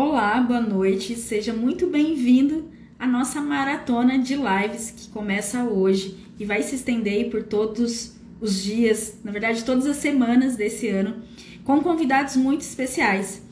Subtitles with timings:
[0.00, 6.44] Olá, boa noite, seja muito bem-vindo à nossa maratona de lives que começa hoje e
[6.44, 11.16] vai se estender por todos os dias, na verdade, todas as semanas desse ano,
[11.64, 13.42] com convidados muito especiais.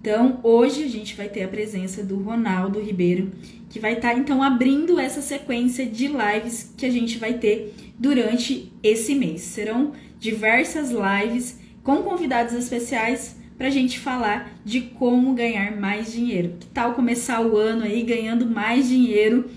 [0.00, 3.32] Então, hoje a gente vai ter a presença do Ronaldo Ribeiro,
[3.68, 8.72] que vai estar então abrindo essa sequência de lives que a gente vai ter durante
[8.80, 9.40] esse mês.
[9.40, 16.54] Serão diversas lives com convidados especiais para a gente falar de como ganhar mais dinheiro.
[16.60, 19.48] Que tal começar o ano aí ganhando mais dinheiro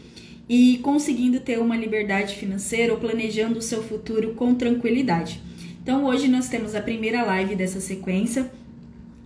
[0.48, 5.42] e conseguindo ter uma liberdade financeira ou planejando o seu futuro com tranquilidade?
[5.82, 8.50] Então hoje nós temos a primeira live dessa sequência.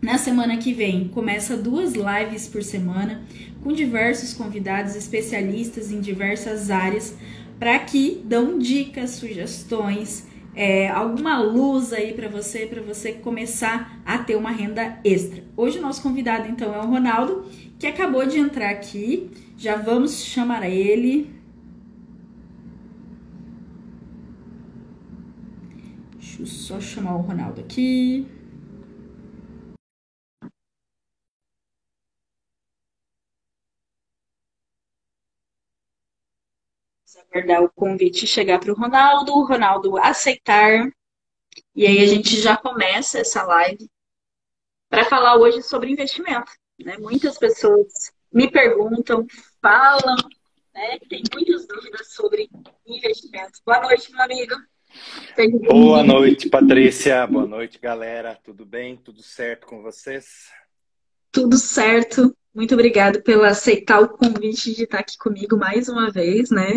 [0.01, 3.21] Na semana que vem começa duas lives por semana
[3.63, 7.15] com diversos convidados especialistas em diversas áreas
[7.57, 10.25] para que dão dicas, sugestões,
[10.55, 15.43] é, alguma luz aí para você, para você começar a ter uma renda extra.
[15.57, 17.45] Hoje o nosso convidado então é o Ronaldo,
[17.79, 19.31] que acabou de entrar aqui.
[19.57, 21.33] Já vamos chamar ele.
[26.19, 28.27] Deixa eu só chamar o Ronaldo aqui.
[37.33, 40.87] Aguardar o convite chegar para o Ronaldo, o Ronaldo aceitar.
[41.75, 43.89] E aí a gente já começa essa live
[44.89, 46.51] para falar hoje sobre investimento.
[46.79, 46.97] Né?
[46.97, 49.25] Muitas pessoas me perguntam,
[49.61, 50.15] falam,
[50.73, 50.99] né?
[51.09, 52.49] Tem muitas dúvidas sobre
[52.85, 53.59] investimento.
[53.65, 54.55] Boa noite, meu amigo.
[55.67, 57.25] Boa noite, Patrícia.
[57.25, 58.39] Boa noite, galera.
[58.43, 58.95] Tudo bem?
[58.97, 60.51] Tudo certo com vocês?
[61.33, 62.33] Tudo certo.
[62.53, 66.67] Muito obrigada pelo aceitar o convite de estar aqui comigo mais uma vez, né?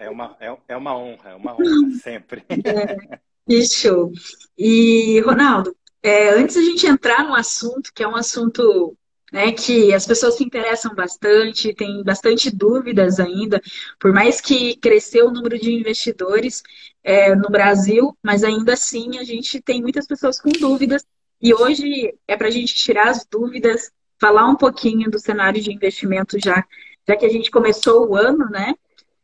[0.00, 2.44] É uma, é, é uma honra, é uma honra, sempre.
[2.48, 4.10] É, que show.
[4.58, 8.96] E, Ronaldo, é, antes a gente entrar no assunto, que é um assunto
[9.32, 13.62] né, que as pessoas se interessam bastante, tem bastante dúvidas ainda,
[14.00, 16.62] por mais que cresceu o número de investidores
[17.02, 21.06] é, no Brasil, mas ainda assim a gente tem muitas pessoas com dúvidas,
[21.42, 25.72] e hoje é para a gente tirar as dúvidas falar um pouquinho do cenário de
[25.72, 26.64] investimento já,
[27.06, 28.74] já que a gente começou o ano, né?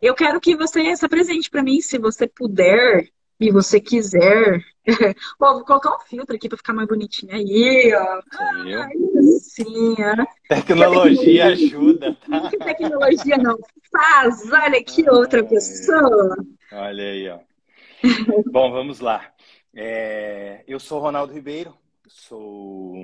[0.03, 3.09] Eu quero que você se apresente para mim, se você puder
[3.39, 4.65] e você quiser.
[5.39, 8.21] vou colocar um filtro aqui para ficar mais bonitinho aí, ó.
[9.41, 9.95] Sim,
[10.49, 12.49] Tecnologia ajuda, tá?
[12.49, 13.57] Que tecnologia não
[13.93, 14.51] faz?
[14.51, 16.37] Olha que outra pessoa.
[16.73, 17.39] Olha aí, ó.
[18.51, 19.33] Bom, vamos lá.
[19.75, 21.75] É, eu sou Ronaldo Ribeiro,
[22.09, 22.95] sou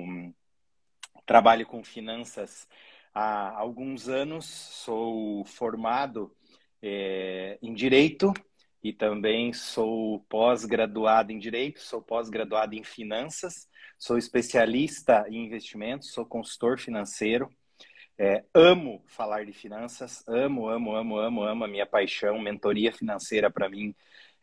[1.25, 2.67] trabalho com finanças
[3.13, 6.35] há alguns anos, sou formado
[6.81, 8.33] é, em Direito
[8.83, 13.67] e também sou pós-graduado em Direito, sou pós-graduado em Finanças,
[13.97, 17.49] sou especialista em investimentos, sou consultor financeiro,
[18.17, 23.49] é, amo falar de finanças, amo, amo, amo, amo, amo a minha paixão, mentoria financeira
[23.49, 23.93] para mim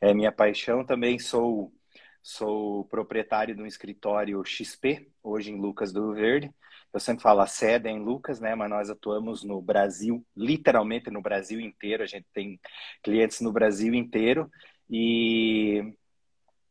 [0.00, 0.84] é minha paixão.
[0.84, 1.72] Também sou
[2.22, 6.52] sou proprietário de um escritório XP, hoje em Lucas do Verde,
[6.92, 8.54] eu sempre falo, a sede é em Lucas, né?
[8.54, 12.02] Mas nós atuamos no Brasil, literalmente no Brasil inteiro.
[12.02, 12.60] A gente tem
[13.02, 14.50] clientes no Brasil inteiro.
[14.90, 15.94] E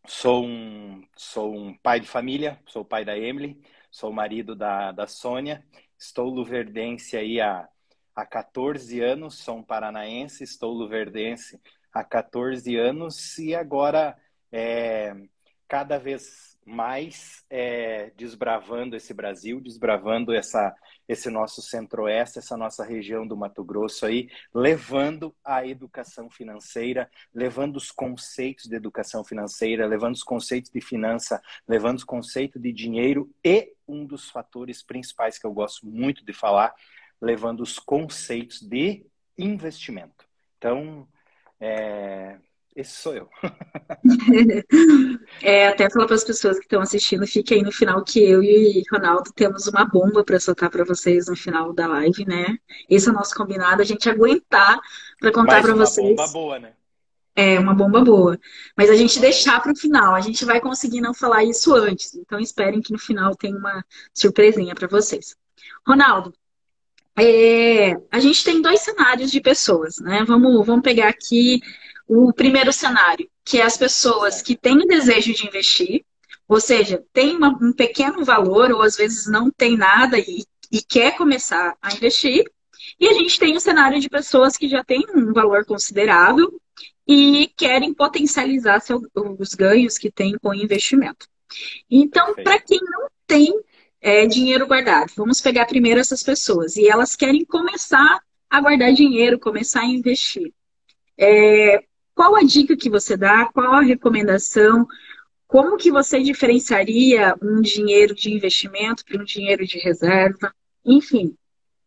[0.08, 3.60] sou um, sou um pai de família, sou pai da Emily,
[3.90, 5.66] sou marido da, da Sônia.
[5.98, 7.68] Estou luverdense aí há,
[8.16, 11.60] há 14 anos, sou um paranaense, estou luverdense
[11.92, 14.16] há 14 anos e agora
[14.52, 15.16] é,
[15.72, 20.76] cada vez mais é, desbravando esse Brasil, desbravando essa,
[21.08, 27.78] esse nosso centro-oeste, essa nossa região do Mato Grosso aí, levando a educação financeira, levando
[27.78, 33.34] os conceitos de educação financeira, levando os conceitos de finança, levando os conceitos de dinheiro
[33.42, 36.76] e um dos fatores principais que eu gosto muito de falar,
[37.22, 39.06] levando os conceitos de
[39.38, 40.28] investimento.
[40.58, 41.08] Então,
[41.62, 42.38] é,
[42.76, 43.30] esse sou eu.
[45.42, 48.42] é, até falar para as pessoas que estão assistindo, fique aí no final que eu
[48.42, 52.58] e Ronaldo temos uma bomba para soltar para vocês no final da live, né?
[52.90, 54.80] Esse é o nosso combinado, a gente aguentar
[55.20, 56.18] para contar para vocês.
[56.18, 56.74] Uma bomba boa, né?
[57.36, 58.40] É, uma bomba boa.
[58.76, 62.16] Mas a gente deixar para o final, a gente vai conseguir não falar isso antes.
[62.16, 65.36] Então esperem que no final tem uma surpresinha para vocês.
[65.86, 66.34] Ronaldo,
[67.18, 70.24] é, a gente tem dois cenários de pessoas, né?
[70.26, 71.62] Vamos, vamos pegar aqui
[72.14, 76.04] o primeiro cenário, que é as pessoas que têm o desejo de investir,
[76.46, 80.82] ou seja, tem uma, um pequeno valor, ou às vezes não tem nada e, e
[80.82, 82.44] quer começar a investir.
[83.00, 86.60] E a gente tem o cenário de pessoas que já têm um valor considerável
[87.08, 89.02] e querem potencializar seu,
[89.40, 91.26] os ganhos que têm com o investimento.
[91.90, 93.54] Então, para quem não tem
[94.02, 95.14] é, dinheiro guardado.
[95.16, 98.20] Vamos pegar primeiro essas pessoas e elas querem começar
[98.50, 100.52] a guardar dinheiro, começar a investir.
[101.18, 101.86] É,
[102.16, 103.46] qual a dica que você dá?
[103.48, 104.88] Qual a recomendação?
[105.48, 110.54] Como que você diferenciaria um dinheiro de investimento para um dinheiro de reserva?
[110.86, 111.36] Enfim,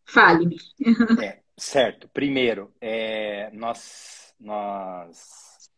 [0.05, 0.57] fale-me.
[1.23, 2.07] É, certo.
[2.09, 5.69] Primeiro, é, nós, nós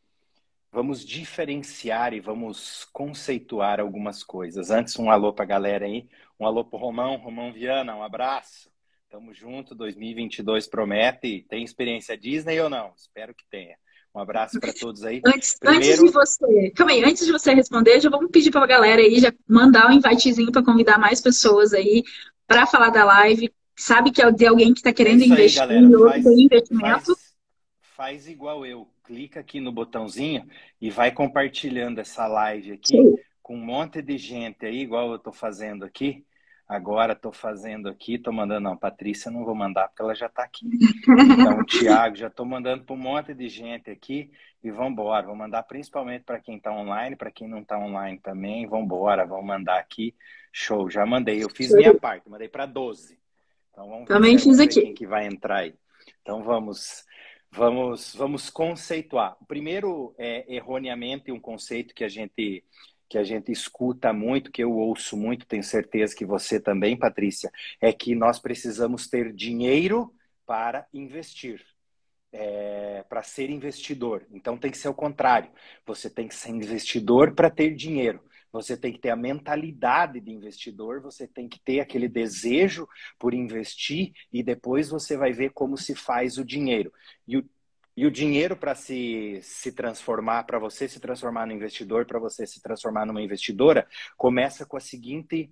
[0.72, 4.70] vamos diferenciar e vamos conceituar algumas coisas.
[4.70, 6.08] Antes, um alô para a galera aí.
[6.40, 8.70] Um alô para o Romão, Romão Viana, um abraço.
[9.10, 11.46] Tamo junto, 2022 promete.
[11.50, 12.94] Tem experiência Disney ou não?
[12.96, 13.78] Espero que tenha.
[14.18, 15.22] Um abraço para todos aí.
[15.24, 15.86] Antes, Primeiro...
[15.86, 19.00] antes de você, calma aí, antes de você responder, já vamos pedir para a galera
[19.00, 22.04] aí já mandar um invitezinho para convidar mais pessoas aí
[22.48, 23.54] para falar da live.
[23.76, 27.16] Sabe que é de alguém que está querendo é investir aí, em outro investimento.
[27.16, 27.36] Faz,
[27.96, 30.48] faz, igual eu, clica aqui no botãozinho
[30.82, 33.16] e vai compartilhando essa live aqui Sim.
[33.44, 36.26] com um monte de gente aí, igual eu estou fazendo aqui.
[36.68, 40.44] Agora estou fazendo aqui, estou mandando, não, Patrícia não vou mandar porque ela já está
[40.44, 40.68] aqui.
[41.08, 44.30] Então, o Thiago, já estou mandando para um monte de gente aqui
[44.62, 45.26] e vamos embora.
[45.26, 48.68] Vou mandar principalmente para quem está online, para quem não está online também.
[48.68, 50.14] Vamos embora, vamos mandar aqui.
[50.52, 51.42] Show, já mandei.
[51.42, 53.18] Eu fiz minha parte, mandei para 12.
[53.72, 54.82] Então vamos também fiz aqui.
[54.82, 55.76] quem que vai entrar aí.
[56.22, 57.06] Então vamos
[57.50, 59.38] vamos vamos conceituar.
[59.48, 62.64] Primeiro, é, erroneamente, um conceito que a gente
[63.10, 67.52] que a gente escuta muito, que eu ouço muito, tenho certeza que você também, Patrícia,
[67.82, 70.14] é que nós precisamos ter dinheiro
[70.46, 71.64] para investir.
[72.30, 74.28] É, para ser investidor.
[74.30, 75.50] Então tem que ser o contrário.
[75.86, 78.22] Você tem que ser investidor para ter dinheiro.
[78.52, 82.88] Você tem que ter a mentalidade de investidor, você tem que ter aquele desejo
[83.20, 86.92] por investir e depois você vai ver como se faz o dinheiro.
[87.28, 87.50] E o,
[87.98, 92.46] e o dinheiro para se, se transformar, para você se transformar no investidor, para você
[92.46, 95.52] se transformar numa investidora, começa com a seguinte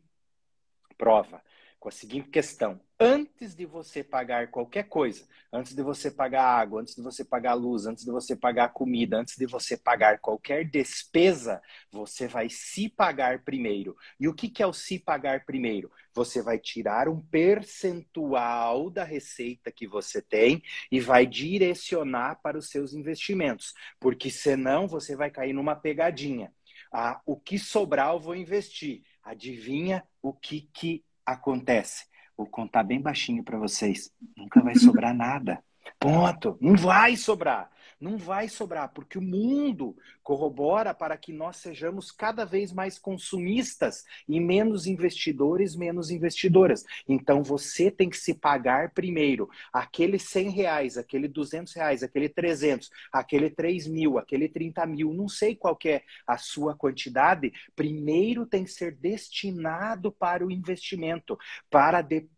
[0.96, 1.42] prova
[1.86, 5.24] com a seguinte questão: antes de você pagar qualquer coisa,
[5.54, 9.20] antes de você pagar água, antes de você pagar luz, antes de você pagar comida,
[9.20, 11.62] antes de você pagar qualquer despesa,
[11.92, 13.96] você vai se pagar primeiro.
[14.20, 15.92] E o que é o se pagar primeiro?
[16.12, 22.70] Você vai tirar um percentual da receita que você tem e vai direcionar para os
[22.70, 26.52] seus investimentos, porque senão você vai cair numa pegadinha.
[26.92, 29.04] Ah, o que sobrar eu vou investir.
[29.24, 32.06] Adivinha o que, que acontece?
[32.38, 34.12] Vou contar bem baixinho para vocês.
[34.36, 35.64] Nunca vai sobrar nada.
[36.00, 36.58] Ponto.
[36.60, 37.70] Não vai sobrar.
[38.00, 44.04] Não vai sobrar, porque o mundo corrobora para que nós sejamos cada vez mais consumistas
[44.28, 46.84] e menos investidores, menos investidoras.
[47.08, 49.50] Então você tem que se pagar primeiro.
[49.72, 55.30] Aquele 100 reais, aquele 200 reais, aquele 300, aquele 3 mil, aquele 30 mil, não
[55.30, 61.38] sei qual é a sua quantidade, primeiro tem que ser destinado para o investimento,
[61.70, 62.35] para depois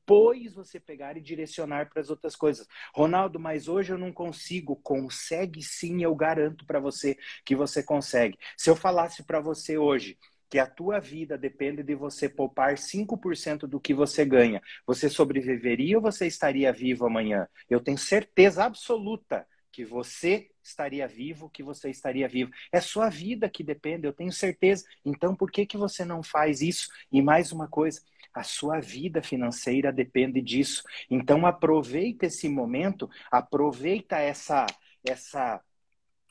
[0.54, 2.68] você pegar e direcionar para as outras coisas.
[2.94, 4.75] Ronaldo, mas hoje eu não consigo.
[4.77, 8.38] Consegue sim, eu garanto para você que você consegue.
[8.56, 10.18] Se eu falasse para você hoje
[10.50, 15.98] que a tua vida depende de você poupar 5% do que você ganha, você sobreviveria
[15.98, 17.48] ou você estaria vivo amanhã?
[17.69, 22.51] Eu tenho certeza absoluta que você estaria vivo, que você estaria vivo.
[22.71, 24.86] É sua vida que depende, eu tenho certeza.
[25.06, 26.89] Então, por que, que você não faz isso?
[27.12, 28.01] E mais uma coisa,
[28.38, 30.83] a sua vida financeira depende disso.
[31.09, 34.66] Então, aproveita esse momento, aproveita essa
[35.06, 35.61] essa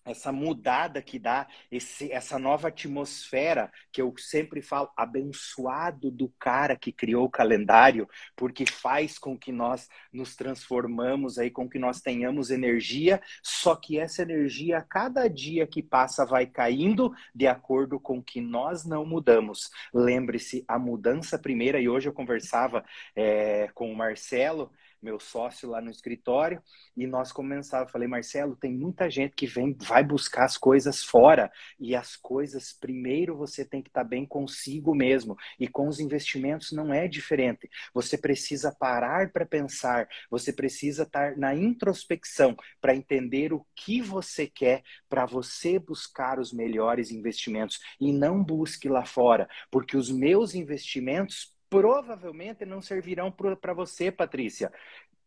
[0.07, 6.77] essa mudada que dá, esse, essa nova atmosfera que eu sempre falo, abençoado do cara
[6.77, 12.01] que criou o calendário, porque faz com que nós nos transformamos aí, com que nós
[12.01, 17.99] tenhamos energia, só que essa energia, a cada dia que passa, vai caindo de acordo
[17.99, 19.71] com que nós não mudamos.
[19.93, 22.85] Lembre-se, a mudança primeira, e hoje eu conversava
[23.15, 24.71] é, com o Marcelo,
[25.03, 26.63] meu sócio lá no escritório,
[26.97, 31.51] e nós começávamos, falei, Marcelo, tem muita gente que vem, vai buscar as coisas fora,
[31.79, 36.01] e as coisas, primeiro você tem que estar tá bem consigo mesmo, e com os
[36.01, 37.69] investimentos não é diferente.
[37.93, 44.47] Você precisa parar para pensar, você precisa estar na introspecção para entender o que você
[44.47, 50.55] quer, para você buscar os melhores investimentos, e não busque lá fora, porque os meus
[50.55, 54.73] investimentos provavelmente não servirão para você, Patrícia.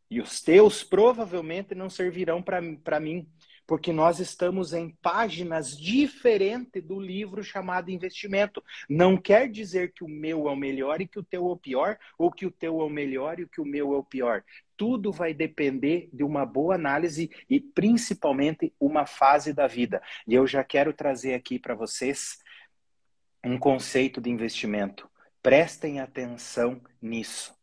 [0.10, 3.28] E os teus provavelmente não servirão para mim,
[3.68, 8.64] porque nós estamos em páginas diferentes do livro chamado Investimento.
[8.90, 11.56] Não quer dizer que o meu é o melhor e que o teu é o
[11.56, 14.44] pior, ou que o teu é o melhor e que o meu é o pior.
[14.76, 20.02] Tudo vai depender de uma boa análise e principalmente uma fase da vida.
[20.28, 22.40] E eu já quero trazer aqui para vocês
[23.46, 25.08] um conceito de investimento
[25.42, 27.56] Prestem atenção nisso.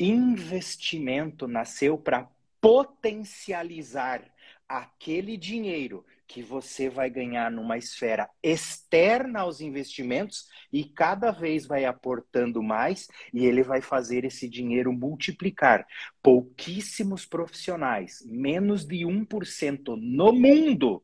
[0.00, 2.26] Investimento nasceu para
[2.60, 4.24] potencializar
[4.66, 11.84] aquele dinheiro que você vai ganhar numa esfera externa aos investimentos e cada vez vai
[11.84, 15.86] aportando mais e ele vai fazer esse dinheiro multiplicar.
[16.22, 21.02] Pouquíssimos profissionais, menos de 1% no mundo,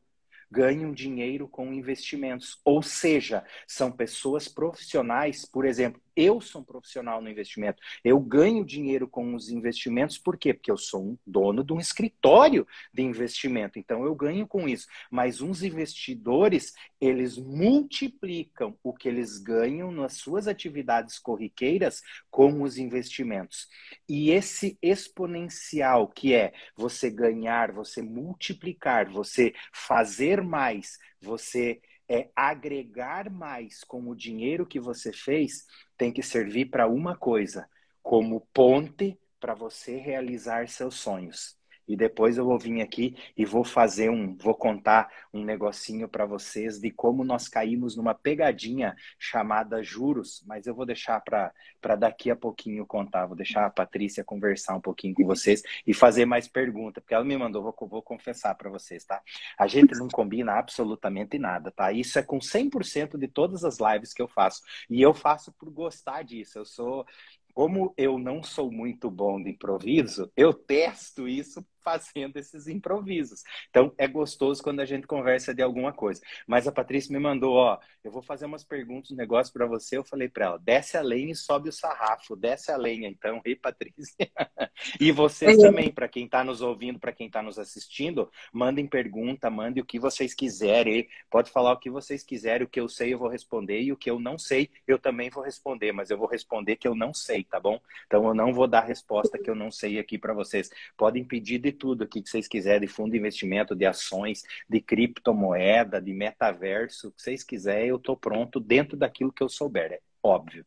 [0.49, 2.59] ganham dinheiro com investimentos.
[2.63, 7.81] Ou seja, são pessoas profissionais, por exemplo, eu sou um profissional no investimento.
[8.03, 10.53] Eu ganho dinheiro com os investimentos, por quê?
[10.53, 13.77] Porque eu sou um dono de um escritório de investimento.
[13.77, 14.87] Então eu ganho com isso.
[15.11, 22.77] Mas uns investidores, eles multiplicam o que eles ganham nas suas atividades corriqueiras com os
[22.77, 23.67] investimentos.
[24.07, 33.29] E esse exponencial que é você ganhar, você multiplicar, você fazer mais, você é agregar
[33.29, 35.65] mais com o dinheiro que você fez,
[35.97, 37.67] tem que servir para uma coisa,
[38.03, 41.57] como ponte para você realizar seus sonhos.
[41.87, 46.25] E depois eu vou vir aqui e vou fazer um, vou contar um negocinho para
[46.25, 52.31] vocês de como nós caímos numa pegadinha chamada juros, mas eu vou deixar para daqui
[52.31, 56.47] a pouquinho contar, vou deixar a Patrícia conversar um pouquinho com vocês e fazer mais
[56.47, 59.21] perguntas, porque ela me mandou, vou, vou confessar para vocês, tá?
[59.57, 61.91] A gente não combina absolutamente nada, tá?
[61.91, 64.61] Isso é com 100% de todas as lives que eu faço.
[64.89, 66.57] E eu faço por gostar disso.
[66.57, 67.05] Eu sou
[67.53, 73.43] como eu não sou muito bom de improviso, eu testo isso fazendo esses improvisos.
[73.69, 76.19] Então é gostoso quando a gente conversa de alguma coisa.
[76.47, 79.97] Mas a Patrícia me mandou, ó, eu vou fazer umas perguntas, um negócio para você.
[79.97, 83.07] Eu falei para ela, desce a lenha e sobe o sarrafo, desce a lenha.
[83.07, 84.15] Então, ei, Patrícia.
[84.99, 85.61] e vocês é.
[85.61, 89.85] também, para quem está nos ouvindo, para quem está nos assistindo, mandem pergunta, mandem o
[89.85, 91.07] que vocês quiserem.
[91.29, 92.65] Pode falar o que vocês quiserem.
[92.65, 95.29] O que eu sei eu vou responder e o que eu não sei eu também
[95.29, 95.91] vou responder.
[95.91, 97.79] Mas eu vou responder que eu não sei, tá bom?
[98.07, 100.69] Então eu não vou dar resposta que eu não sei aqui para vocês.
[100.97, 104.81] Podem pedir de tudo aqui que vocês quiserem, de fundo de investimento, de ações, de
[104.81, 109.91] criptomoeda, de metaverso, o que vocês quiserem, eu estou pronto dentro daquilo que eu souber,
[109.91, 110.65] é óbvio.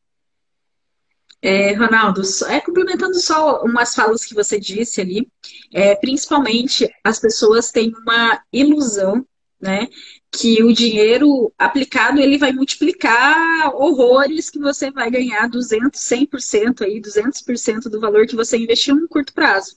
[1.41, 5.31] É, Ronaldo, é, complementando só umas falas que você disse ali,
[5.73, 9.25] é, principalmente as pessoas têm uma ilusão,
[9.61, 9.89] né,
[10.33, 17.01] que o dinheiro aplicado ele vai multiplicar horrores que você vai ganhar 200, 100% aí,
[17.01, 19.77] 200% do valor que você investiu no curto prazo.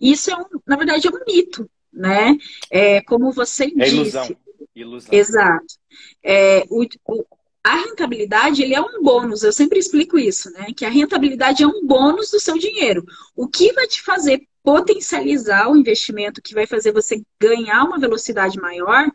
[0.00, 2.36] Isso é um, na verdade, é um mito, né?
[2.70, 3.94] É, como você é disse.
[3.94, 4.36] Ilusão.
[4.74, 5.12] ilusão.
[5.12, 5.74] Exato.
[6.22, 7.24] É, o, o,
[7.62, 10.66] a rentabilidade ele é um bônus, eu sempre explico isso, né?
[10.76, 13.04] Que a rentabilidade é um bônus do seu dinheiro.
[13.34, 18.58] O que vai te fazer potencializar o investimento, que vai fazer você ganhar uma velocidade
[18.58, 19.10] maior,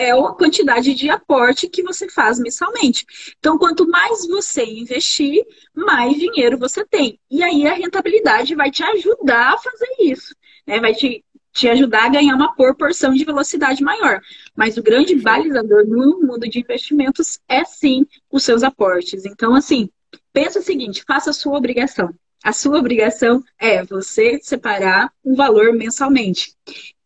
[0.00, 3.04] é a quantidade de aporte que você faz mensalmente.
[3.38, 7.20] Então, quanto mais você investir, mais dinheiro você tem.
[7.30, 10.34] E aí a rentabilidade vai te ajudar a fazer isso.
[10.66, 10.80] Né?
[10.80, 14.20] Vai te, te ajudar a ganhar uma proporção de velocidade maior.
[14.56, 19.26] Mas o grande balizador no mundo de investimentos é sim os seus aportes.
[19.26, 19.90] Então, assim,
[20.32, 22.14] pensa o seguinte: faça a sua obrigação.
[22.42, 26.54] A sua obrigação é você separar um valor mensalmente.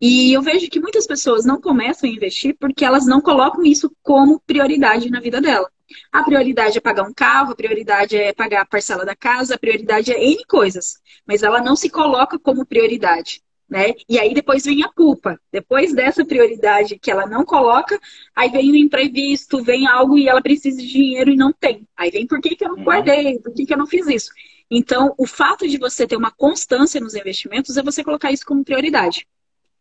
[0.00, 3.90] E eu vejo que muitas pessoas não começam a investir porque elas não colocam isso
[4.02, 5.68] como prioridade na vida dela.
[6.12, 9.58] A prioridade é pagar um carro, a prioridade é pagar a parcela da casa, a
[9.58, 11.00] prioridade é N coisas.
[11.26, 13.42] Mas ela não se coloca como prioridade.
[13.68, 13.92] Né?
[14.08, 15.40] E aí depois vem a culpa.
[15.50, 17.98] Depois dessa prioridade que ela não coloca,
[18.36, 21.88] aí vem o imprevisto, vem algo e ela precisa de dinheiro e não tem.
[21.96, 22.84] Aí vem por que, que eu não uhum.
[22.84, 24.30] guardei, por que, que eu não fiz isso?
[24.76, 28.64] Então, o fato de você ter uma constância nos investimentos é você colocar isso como
[28.64, 29.24] prioridade.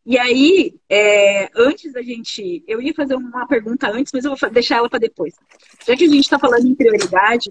[0.06, 2.64] E aí, é, antes da gente.
[2.68, 5.34] Eu ia fazer uma pergunta antes, mas eu vou deixar ela para depois.
[5.88, 7.50] Já que a gente está falando em prioridade,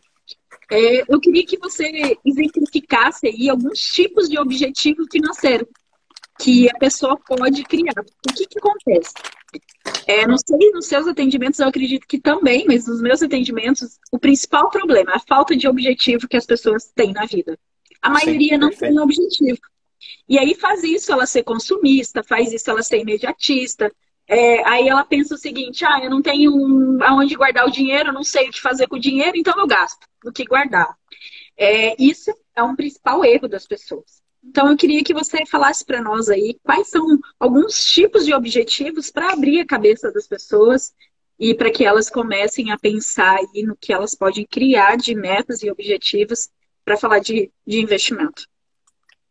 [0.70, 5.66] é, eu queria que você exemplificasse aí alguns tipos de objetivo financeiro
[6.38, 7.94] que a pessoa pode criar.
[7.98, 9.14] O que, que acontece?
[10.06, 14.18] É, não sei, nos seus atendimentos eu acredito que também, mas nos meus atendimentos, o
[14.18, 17.58] principal problema é a falta de objetivo que as pessoas têm na vida.
[18.00, 19.60] A maioria Sim, não tem objetivo.
[20.28, 23.92] E aí faz isso ela ser consumista, faz isso ela ser imediatista.
[24.26, 26.52] É, aí ela pensa o seguinte: ah, eu não tenho
[27.02, 29.66] aonde guardar o dinheiro, eu não sei o que fazer com o dinheiro, então eu
[29.66, 30.96] gasto do que guardar.
[31.56, 34.21] É, isso é um principal erro das pessoas.
[34.44, 39.10] Então, eu queria que você falasse para nós aí quais são alguns tipos de objetivos
[39.10, 40.92] para abrir a cabeça das pessoas
[41.38, 45.62] e para que elas comecem a pensar aí no que elas podem criar de metas
[45.62, 46.48] e objetivos
[46.84, 48.46] para falar de, de investimento.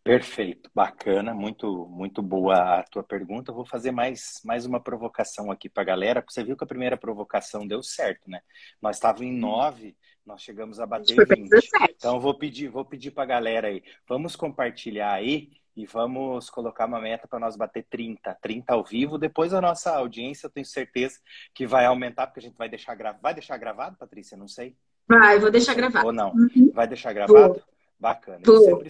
[0.03, 3.51] Perfeito, bacana, muito muito boa a tua pergunta.
[3.51, 6.25] Eu vou fazer mais, mais uma provocação aqui para a galera.
[6.27, 8.41] Você viu que a primeira provocação deu certo, né?
[8.81, 11.49] Nós estávamos em nove, Nós chegamos a bater a 20.
[11.49, 11.95] 17.
[11.97, 16.85] Então vou pedir, vou pedir para a galera aí, vamos compartilhar aí e vamos colocar
[16.85, 19.17] uma meta para nós bater 30, 30 ao vivo.
[19.17, 21.19] Depois a nossa audiência, eu tenho certeza
[21.53, 23.21] que vai aumentar, porque a gente vai deixar gravado.
[23.21, 24.37] Vai deixar gravado, Patrícia?
[24.37, 24.75] Não sei.
[25.07, 26.05] Vai, vou deixar gravado.
[26.05, 26.33] Ou não?
[26.33, 26.71] Uhum.
[26.73, 27.53] Vai deixar gravado?
[27.53, 27.63] Vou.
[28.01, 28.41] Bacana.
[28.43, 28.89] Eu sempre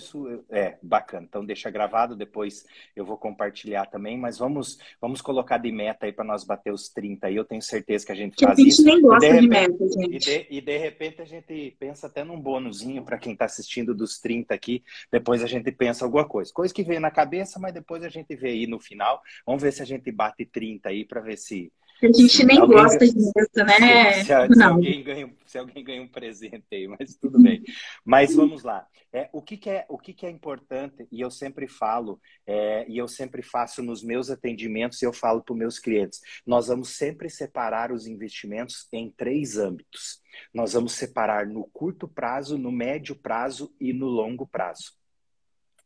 [0.49, 1.25] é bacana.
[1.27, 2.65] Então deixa gravado, depois
[2.95, 6.87] eu vou compartilhar também, mas vamos vamos colocar de meta aí para nós bater os
[6.87, 7.35] 30 aí.
[7.35, 8.85] Eu tenho certeza que a gente que faz a gente isso.
[8.85, 10.15] nem gosta de, repente, meta, gente.
[10.15, 13.93] E de, e de, repente a gente pensa até num bônusinho para quem está assistindo
[13.93, 14.81] dos 30 aqui.
[15.11, 16.49] Depois a gente pensa alguma coisa.
[16.53, 19.21] Coisa que veio na cabeça, mas depois a gente vê aí no final.
[19.45, 21.69] Vamos ver se a gente bate 30 aí para ver se
[22.07, 23.11] a gente nem alguém gosta ganha...
[23.11, 24.13] disso, né?
[24.13, 27.63] Se, se, se, alguém ganha, se alguém ganha um presente aí, mas tudo bem.
[28.05, 28.87] Mas vamos lá.
[29.13, 32.85] É, o que, que é, o que, que é importante, e eu sempre falo, é,
[32.87, 36.67] e eu sempre faço nos meus atendimentos, e eu falo para os meus clientes, nós
[36.67, 40.21] vamos sempre separar os investimentos em três âmbitos.
[40.53, 44.93] Nós vamos separar no curto prazo, no médio prazo e no longo prazo.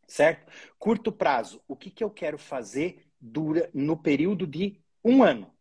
[0.08, 0.52] Certo?
[0.78, 5.55] Curto prazo, o que, que eu quero fazer dura no período de um ano?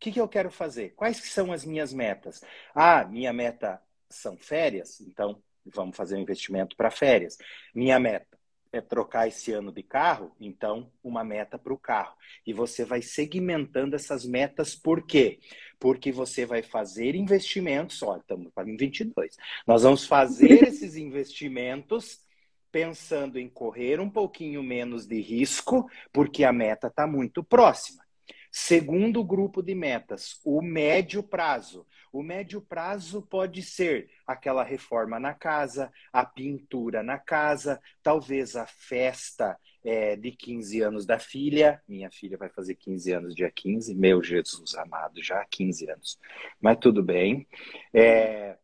[0.00, 0.94] Que, que eu quero fazer?
[0.96, 2.42] Quais que são as minhas metas?
[2.74, 7.36] Ah, minha meta são férias, então vamos fazer um investimento para férias.
[7.74, 8.26] Minha meta
[8.72, 12.16] é trocar esse ano de carro, então uma meta para o carro.
[12.46, 15.38] E você vai segmentando essas metas, por quê?
[15.78, 19.36] Porque você vai fazer investimentos, olha, estamos em 22.
[19.66, 22.24] Nós vamos fazer esses investimentos
[22.72, 28.02] pensando em correr um pouquinho menos de risco, porque a meta está muito próxima.
[28.50, 31.86] Segundo grupo de metas, o médio prazo.
[32.12, 38.66] O médio prazo pode ser aquela reforma na casa, a pintura na casa, talvez a
[38.66, 41.80] festa é, de 15 anos da filha.
[41.88, 46.18] Minha filha vai fazer 15 anos dia 15, meu Jesus amado, já há 15 anos.
[46.60, 47.46] Mas tudo bem.
[47.94, 48.56] É,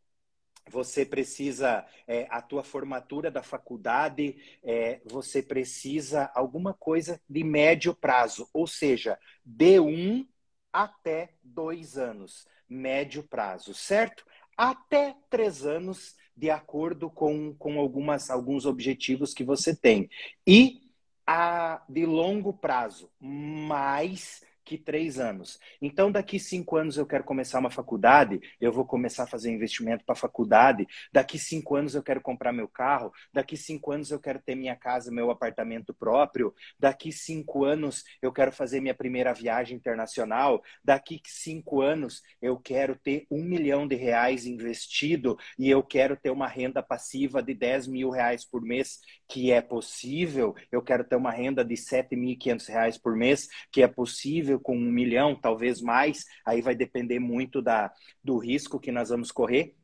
[0.70, 7.94] você precisa é, a tua formatura da faculdade, é, você precisa alguma coisa de médio
[7.94, 10.26] prazo, ou seja, de um
[10.72, 14.24] até dois anos, médio prazo, certo?
[14.56, 20.10] Até três anos, de acordo com, com algumas, alguns objetivos que você tem.
[20.46, 20.82] E
[21.26, 25.60] a de longo prazo, mais que três anos.
[25.80, 30.04] Então, daqui cinco anos eu quero começar uma faculdade, eu vou começar a fazer investimento
[30.04, 30.84] para a faculdade.
[31.12, 33.12] Daqui cinco anos eu quero comprar meu carro.
[33.32, 36.52] Daqui cinco anos eu quero ter minha casa, meu apartamento próprio.
[36.78, 40.60] Daqui cinco anos eu quero fazer minha primeira viagem internacional.
[40.84, 46.30] Daqui cinco anos eu quero ter um milhão de reais investido e eu quero ter
[46.30, 48.98] uma renda passiva de 10 mil reais por mês,
[49.28, 50.56] que é possível.
[50.72, 54.90] Eu quero ter uma renda de 7.500 reais por mês, que é possível com um
[54.90, 57.92] milhão, talvez mais, aí vai depender muito da,
[58.22, 59.74] do risco que nós vamos correr,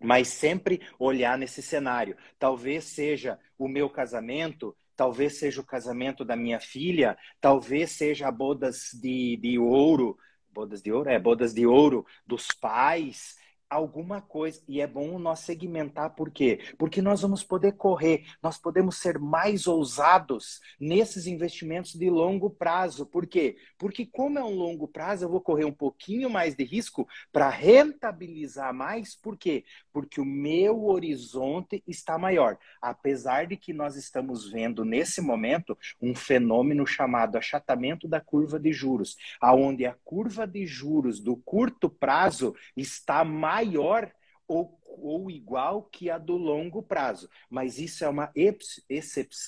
[0.00, 2.16] mas sempre olhar nesse cenário.
[2.38, 8.90] Talvez seja o meu casamento, talvez seja o casamento da minha filha, talvez seja bodas
[8.94, 10.16] de, de ouro,
[10.52, 13.36] bodas de ouro, é, bodas de ouro dos pais,
[13.70, 14.60] alguma coisa.
[14.66, 16.58] E é bom nós segmentar, por quê?
[16.76, 23.06] Porque nós vamos poder correr, nós podemos ser mais ousados nesses investimentos de longo prazo.
[23.06, 23.56] Por quê?
[23.78, 27.48] Porque, como é um longo prazo, eu vou correr um pouquinho mais de risco para
[27.48, 29.14] rentabilizar mais.
[29.14, 29.64] Por quê?
[29.92, 32.58] Porque o meu horizonte está maior.
[32.82, 38.72] Apesar de que nós estamos vendo nesse momento um fenômeno chamado achatamento da curva de
[38.72, 44.10] juros, aonde a curva de juros do curto prazo está mais maior
[44.48, 47.28] ou, ou igual que a do longo prazo.
[47.48, 48.32] Mas isso é uma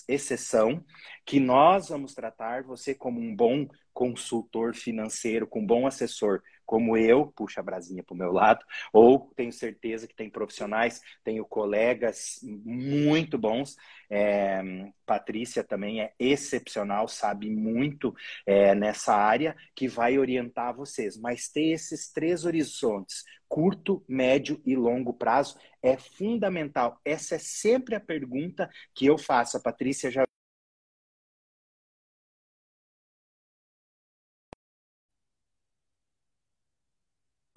[0.09, 0.85] exceção
[1.27, 6.97] que nós vamos tratar, você como um bom consultor financeiro, com um bom assessor, como
[6.97, 11.45] eu, puxa a brasinha para o meu lado, ou tenho certeza que tem profissionais, tenho
[11.45, 13.77] colegas muito bons.
[14.11, 14.63] É,
[15.07, 18.15] Patrícia também é excepcional, sabe muito
[18.47, 21.17] é, nessa área, que vai orientar vocês.
[21.17, 27.01] Mas ter esses três horizontes, curto, médio e longo prazo, é fundamental.
[27.05, 29.57] Essa é sempre a pergunta que eu faço.
[29.57, 30.25] A Patrícia já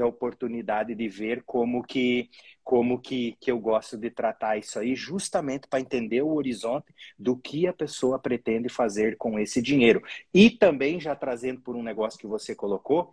[0.06, 2.30] a oportunidade de ver como que
[2.64, 6.88] como que, que eu gosto de tratar isso aí, justamente para entender o horizonte
[7.18, 10.02] do que a pessoa pretende fazer com esse dinheiro.
[10.34, 13.12] E também já trazendo por um negócio que você colocou,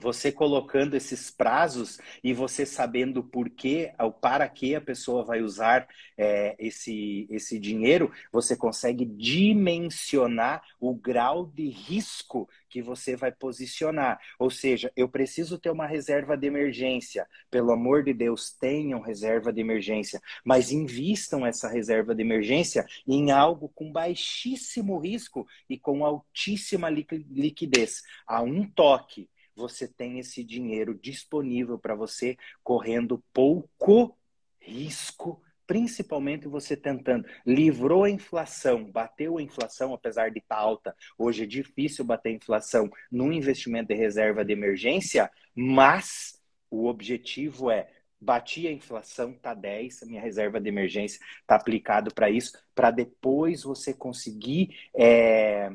[0.00, 5.86] você colocando esses prazos e você sabendo por que, para que a pessoa vai usar
[6.18, 14.18] é, esse, esse dinheiro, você consegue dimensionar o grau de risco que você vai posicionar.
[14.36, 17.26] Ou seja, eu preciso ter uma reserva de emergência.
[17.48, 23.30] Pelo amor de Deus, tenham reserva de emergência, mas invistam essa reserva de emergência em
[23.30, 28.02] algo com baixíssimo risco e com altíssima liquidez.
[28.26, 34.16] A um toque você tem esse dinheiro disponível para você, correndo pouco
[34.60, 37.26] risco, principalmente você tentando.
[37.46, 40.96] Livrou a inflação, bateu a inflação, apesar de estar tá alta.
[41.18, 46.40] Hoje é difícil bater a inflação num investimento de reserva de emergência, mas
[46.70, 47.88] o objetivo é
[48.20, 52.90] bati a inflação, tá 10, a minha reserva de emergência tá aplicado para isso, para
[52.90, 55.70] depois você conseguir é,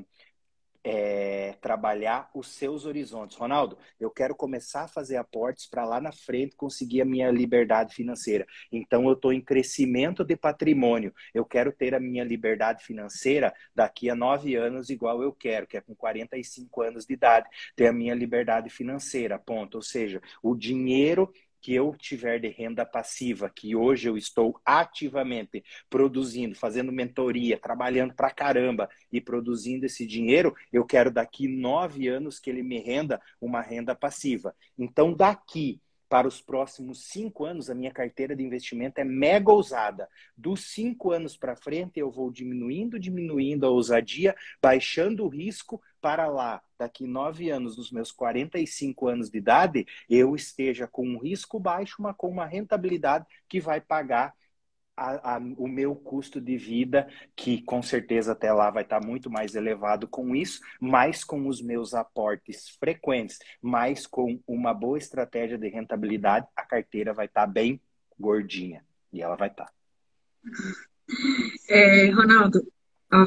[0.92, 3.38] é, trabalhar os seus horizontes.
[3.38, 7.94] Ronaldo, eu quero começar a fazer aportes para lá na frente conseguir a minha liberdade
[7.94, 8.48] financeira.
[8.72, 11.14] Então, eu estou em crescimento de patrimônio.
[11.32, 15.78] Eu quero ter a minha liberdade financeira daqui a nove anos, igual eu quero, que
[15.78, 19.38] é com 45 anos de idade, ter a minha liberdade financeira.
[19.38, 19.76] Ponto.
[19.76, 25.64] Ou seja, o dinheiro que eu tiver de renda passiva, que hoje eu estou ativamente
[25.90, 32.40] produzindo, fazendo mentoria, trabalhando pra caramba e produzindo esse dinheiro, eu quero daqui nove anos
[32.40, 34.56] que ele me renda uma renda passiva.
[34.78, 40.10] Então, daqui para os próximos cinco anos, a minha carteira de investimento é mega ousada.
[40.36, 46.28] Dos cinco anos para frente, eu vou diminuindo, diminuindo a ousadia, baixando o risco para
[46.28, 51.60] lá, daqui nove anos, nos meus 45 anos de idade, eu esteja com um risco
[51.60, 54.34] baixo, mas com uma rentabilidade que vai pagar
[55.00, 59.30] a, a, o meu custo de vida, que com certeza até lá vai estar muito
[59.30, 65.58] mais elevado com isso, mas com os meus aportes frequentes, mas com uma boa estratégia
[65.58, 67.82] de rentabilidade, a carteira vai estar bem
[68.20, 68.84] gordinha.
[69.12, 69.72] E ela vai estar.
[71.70, 72.62] É, Ronaldo,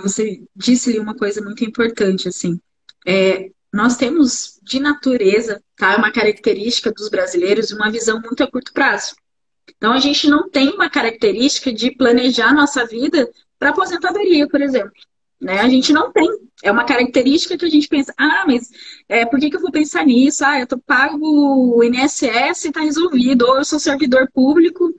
[0.02, 2.60] você disse-lhe uma coisa muito importante, assim.
[3.06, 8.72] É, nós temos de natureza, tá, uma característica dos brasileiros, uma visão muito a curto
[8.72, 9.14] prazo.
[9.76, 14.92] Então, a gente não tem uma característica de planejar nossa vida para aposentadoria, por exemplo.
[15.40, 15.60] Né?
[15.60, 16.28] A gente não tem.
[16.62, 18.70] É uma característica que a gente pensa, ah, mas
[19.08, 20.44] é, por que, que eu vou pensar nisso?
[20.44, 21.18] Ah, eu tô pago
[21.76, 23.44] o INSS e está resolvido.
[23.46, 24.94] Ou eu sou servidor público,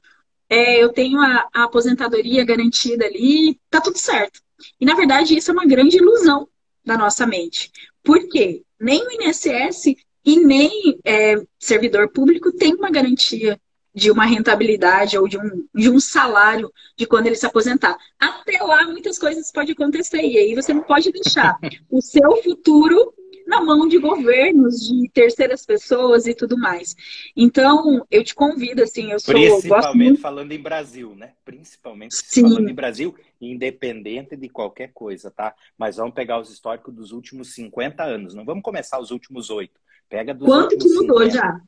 [0.50, 4.42] é, eu tenho a, a aposentadoria garantida ali, tá tudo certo.
[4.80, 6.48] E, na verdade, isso é uma grande ilusão
[6.86, 7.72] da nossa mente.
[8.04, 8.64] Por quê?
[8.80, 9.96] Nem o INSS
[10.26, 13.60] e nem é, servidor público tem uma garantia
[13.96, 17.96] de uma rentabilidade ou de um, de um salário de quando ele se aposentar.
[18.20, 20.22] Até lá, muitas coisas podem acontecer.
[20.22, 21.58] E aí você não pode deixar
[21.90, 23.14] o seu futuro
[23.54, 26.96] na mão de governos, de terceiras pessoas e tudo mais.
[27.36, 29.34] Então, eu te convido, assim, eu sou...
[29.34, 31.34] Principalmente falando em Brasil, né?
[31.46, 32.42] Principalmente Sim.
[32.42, 35.54] falando em Brasil, independente de qualquer coisa, tá?
[35.78, 38.34] Mas vamos pegar os históricos dos últimos 50 anos.
[38.34, 39.80] Não vamos começar os últimos oito.
[40.10, 41.30] Pega dos Quanto que mudou 50.
[41.30, 41.62] já?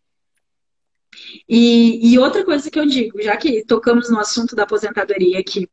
[1.48, 5.69] E, e, outra coisa que eu digo, já que tocamos no assunto da aposentadoria aqui,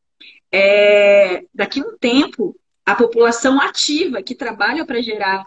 [0.49, 5.43] é, daqui a um tempo, a população ativa que trabalha para gerar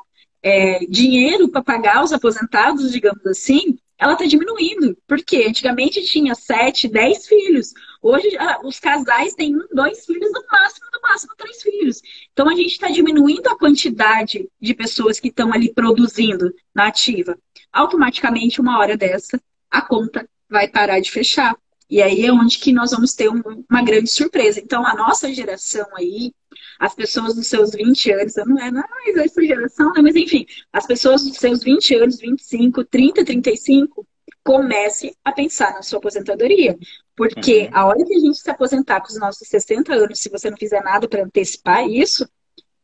[0.46, 4.96] é, dinheiro para pagar os aposentados, digamos assim, ela está diminuindo.
[5.04, 7.74] Porque antigamente tinha sete, dez filhos.
[8.00, 8.28] Hoje
[8.62, 12.00] os casais têm um, dois filhos, no máximo, no máximo três filhos.
[12.32, 17.36] Então a gente está diminuindo a quantidade de pessoas que estão ali produzindo na ativa.
[17.72, 21.56] Automaticamente, uma hora dessa, a conta vai parar de fechar.
[21.90, 24.60] E aí é onde que nós vamos ter um, uma grande surpresa.
[24.60, 26.32] Então, a nossa geração aí,
[26.78, 30.02] as pessoas dos seus 20 anos, não é mais essa geração, né?
[30.02, 34.06] mas enfim, as pessoas dos seus 20 anos, 25, 30, 35,
[34.44, 36.78] comece a pensar na sua aposentadoria.
[37.16, 37.70] Porque uhum.
[37.72, 40.56] a hora que a gente se aposentar com os nossos 60 anos, se você não
[40.56, 42.28] fizer nada para antecipar isso,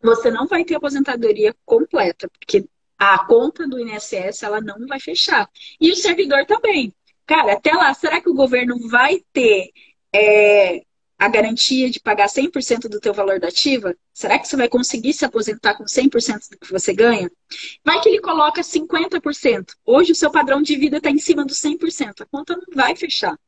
[0.03, 2.67] você não vai ter aposentadoria completa, porque
[2.99, 5.49] a conta do INSS ela não vai fechar.
[5.81, 6.93] E o servidor também.
[7.27, 9.71] Cara, até lá, será que o governo vai ter
[10.13, 10.83] é,
[11.23, 13.95] a garantia de pagar 100% do teu valor da ativa?
[14.13, 17.31] Será que você vai conseguir se aposentar com 100% do que você ganha?
[17.85, 19.67] Vai que ele coloca 50%.
[19.87, 22.23] Hoje o seu padrão de vida está em cima do 100%.
[22.23, 23.39] A conta não vai fechar.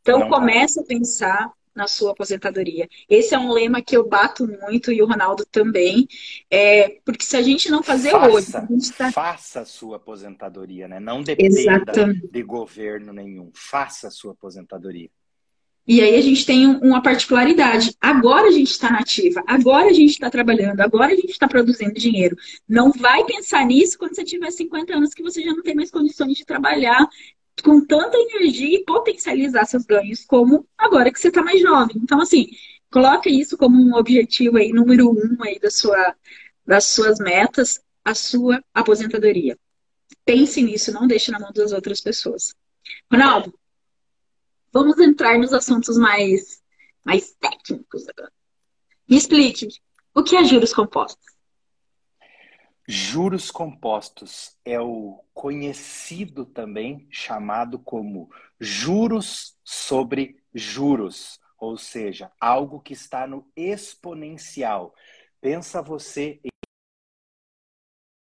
[0.00, 2.88] Então, comece a pensar na sua aposentadoria.
[3.08, 6.08] Esse é um lema que eu bato muito e o Ronaldo também.
[6.50, 8.56] É, porque se a gente não fazer faça, hoje.
[8.56, 9.12] A gente tá...
[9.12, 10.98] Faça a sua aposentadoria, né?
[10.98, 12.26] Não dependa Exatamente.
[12.26, 13.52] de governo nenhum.
[13.54, 15.08] Faça a sua aposentadoria.
[15.90, 17.96] E aí a gente tem uma particularidade.
[18.00, 21.94] Agora a gente está nativa, agora a gente está trabalhando, agora a gente está produzindo
[21.94, 22.36] dinheiro.
[22.68, 25.90] Não vai pensar nisso quando você tiver 50 anos que você já não tem mais
[25.90, 27.08] condições de trabalhar
[27.64, 31.96] com tanta energia e potencializar seus ganhos como agora que você está mais jovem.
[31.96, 32.46] Então, assim,
[32.88, 36.14] coloca isso como um objetivo aí, número um aí da sua,
[36.64, 39.58] das suas metas, a sua aposentadoria.
[40.24, 42.54] Pense nisso, não deixe na mão das outras pessoas.
[43.12, 43.52] Ronaldo,
[44.72, 46.62] vamos entrar nos assuntos mais,
[47.04, 48.32] mais técnicos agora.
[49.08, 49.68] Me explique,
[50.14, 51.26] o que é juros compostos?
[52.86, 62.92] Juros compostos é o conhecido também chamado como juros sobre juros, ou seja, algo que
[62.92, 64.94] está no exponencial.
[65.40, 66.50] Pensa você em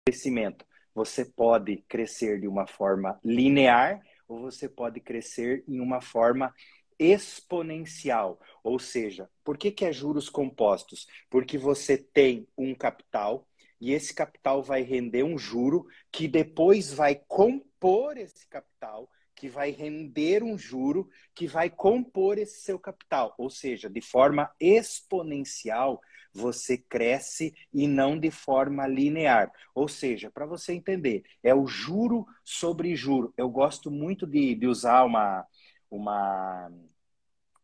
[0.06, 0.64] crescimento.
[0.94, 4.00] Você pode crescer de uma forma linear
[4.34, 6.52] ou você pode crescer em uma forma
[6.98, 8.40] exponencial.
[8.62, 11.06] Ou seja, por que, que é juros compostos?
[11.30, 13.46] Porque você tem um capital
[13.80, 19.10] e esse capital vai render um juro que depois vai compor esse capital,
[19.44, 23.34] que vai render um juro que vai compor esse seu capital.
[23.36, 26.00] Ou seja, de forma exponencial,
[26.32, 29.52] você cresce e não de forma linear.
[29.74, 33.34] Ou seja, para você entender, é o juro sobre juro.
[33.36, 35.46] Eu gosto muito de, de usar uma,
[35.90, 36.72] uma,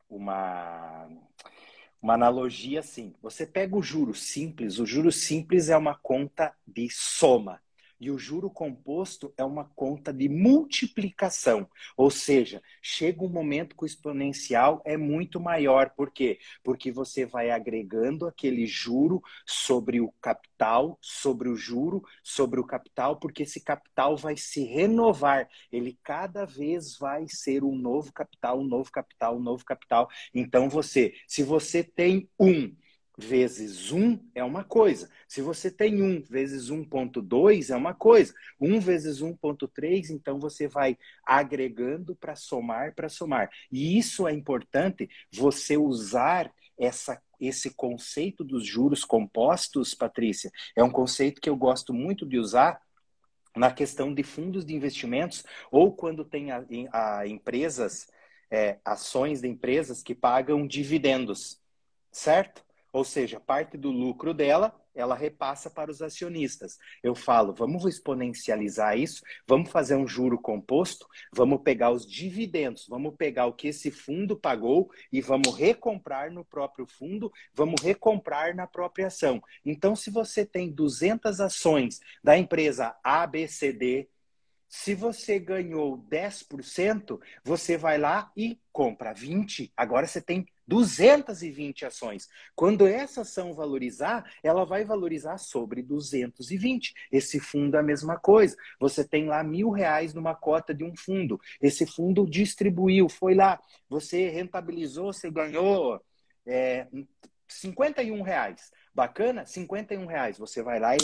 [0.07, 1.09] uma,
[2.03, 3.15] uma analogia assim.
[3.23, 7.59] Você pega o juro simples, o juro simples é uma conta de soma.
[8.01, 11.69] E o juro composto é uma conta de multiplicação.
[11.97, 15.91] Ou seja, chega um momento que o exponencial é muito maior.
[15.91, 16.39] Por quê?
[16.65, 23.17] Porque você vai agregando aquele juro sobre o capital, sobre o juro, sobre o capital,
[23.17, 25.49] porque esse capital vai se renovar.
[25.71, 30.09] Ele cada vez vai ser um novo capital, um novo capital, um novo capital.
[30.35, 32.75] Então você, se você tem um
[33.21, 35.11] vezes 1 é uma coisa.
[35.29, 38.35] Se você tem 1 vezes 1.2 é uma coisa.
[38.61, 43.51] 1 vezes 1.3, então você vai agregando para somar, para somar.
[43.71, 50.51] E isso é importante você usar essa, esse conceito dos juros compostos, Patrícia.
[50.75, 52.81] É um conceito que eu gosto muito de usar
[53.55, 58.09] na questão de fundos de investimentos ou quando tem a, a empresas,
[58.51, 61.61] é, ações de empresas que pagam dividendos,
[62.11, 62.65] certo?
[62.93, 66.79] Ou seja, parte do lucro dela, ela repassa para os acionistas.
[67.03, 73.15] Eu falo, vamos exponencializar isso, vamos fazer um juro composto, vamos pegar os dividendos, vamos
[73.17, 78.67] pegar o que esse fundo pagou e vamos recomprar no próprio fundo, vamos recomprar na
[78.67, 79.43] própria ação.
[79.65, 84.09] Então, se você tem 200 ações da empresa ABCD,
[84.71, 89.73] se você ganhou 10%, você vai lá e compra 20.
[89.77, 92.29] Agora você tem 220 ações.
[92.55, 96.95] Quando essa ação valorizar, ela vai valorizar sobre 220.
[97.11, 98.57] Esse fundo é a mesma coisa.
[98.79, 101.41] Você tem lá mil reais numa cota de um fundo.
[101.61, 106.01] Esse fundo distribuiu, foi lá, você rentabilizou, você ganhou
[106.47, 106.87] é,
[107.49, 108.71] 51 reais.
[109.01, 109.47] Bacana?
[109.47, 110.37] 51 reais.
[110.37, 110.99] Você vai lá e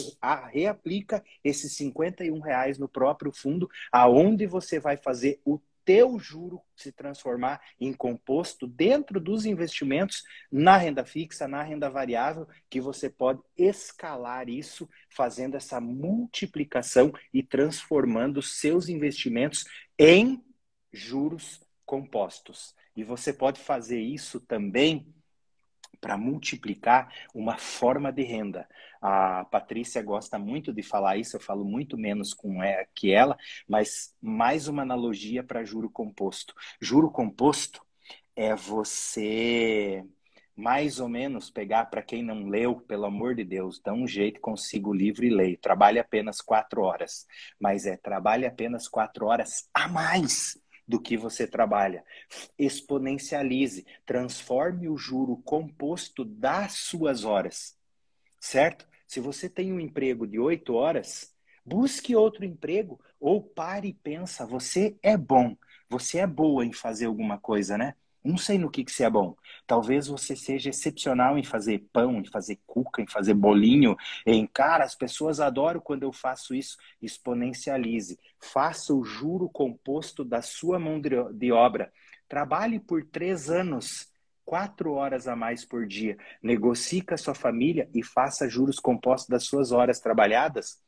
[0.52, 6.92] reaplica esses 51 reais no próprio fundo, aonde você vai fazer o teu juro se
[6.92, 13.40] transformar em composto dentro dos investimentos na renda fixa, na renda variável, que você pode
[13.56, 19.64] escalar isso, fazendo essa multiplicação e transformando seus investimentos
[19.98, 20.44] em
[20.92, 22.74] juros compostos.
[22.94, 25.15] E você pode fazer isso também
[26.00, 28.68] para multiplicar uma forma de renda.
[29.00, 33.36] A Patrícia gosta muito de falar isso, eu falo muito menos com ela, que ela,
[33.68, 36.54] mas mais uma analogia para juro composto.
[36.80, 37.84] Juro composto
[38.34, 40.04] é você
[40.56, 44.40] mais ou menos pegar para quem não leu, pelo amor de Deus, dá um jeito,
[44.40, 45.58] consiga o livro e leia.
[45.60, 47.26] Trabalhe apenas quatro horas,
[47.60, 52.04] mas é trabalhe apenas quatro horas a mais do que você trabalha.
[52.58, 57.76] Exponencialize, transforme o juro composto das suas horas,
[58.40, 58.86] certo?
[59.06, 64.46] Se você tem um emprego de oito horas, busque outro emprego ou pare e pensa,
[64.46, 65.56] você é bom,
[65.88, 67.94] você é boa em fazer alguma coisa, né?
[68.26, 69.36] Não sei no que, que você é bom.
[69.66, 73.96] Talvez você seja excepcional em fazer pão, em fazer cuca, em fazer bolinho.
[74.26, 76.76] Em cara, as pessoas adoram quando eu faço isso.
[77.00, 78.18] Exponencialize.
[78.40, 81.92] Faça o juro composto da sua mão de obra.
[82.28, 84.10] Trabalhe por três anos,
[84.44, 86.18] quatro horas a mais por dia.
[86.42, 90.82] Negocie com a sua família e faça juros compostos das suas horas trabalhadas.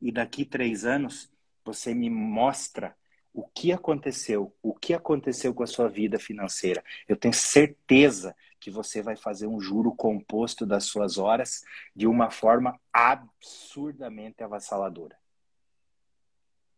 [0.00, 1.32] E daqui três anos,
[1.64, 2.94] você me mostra
[3.34, 6.84] o que aconteceu, o que aconteceu com a sua vida financeira.
[7.08, 11.62] Eu tenho certeza que você vai fazer um juro composto das suas horas
[11.96, 15.16] de uma forma absurdamente avassaladora.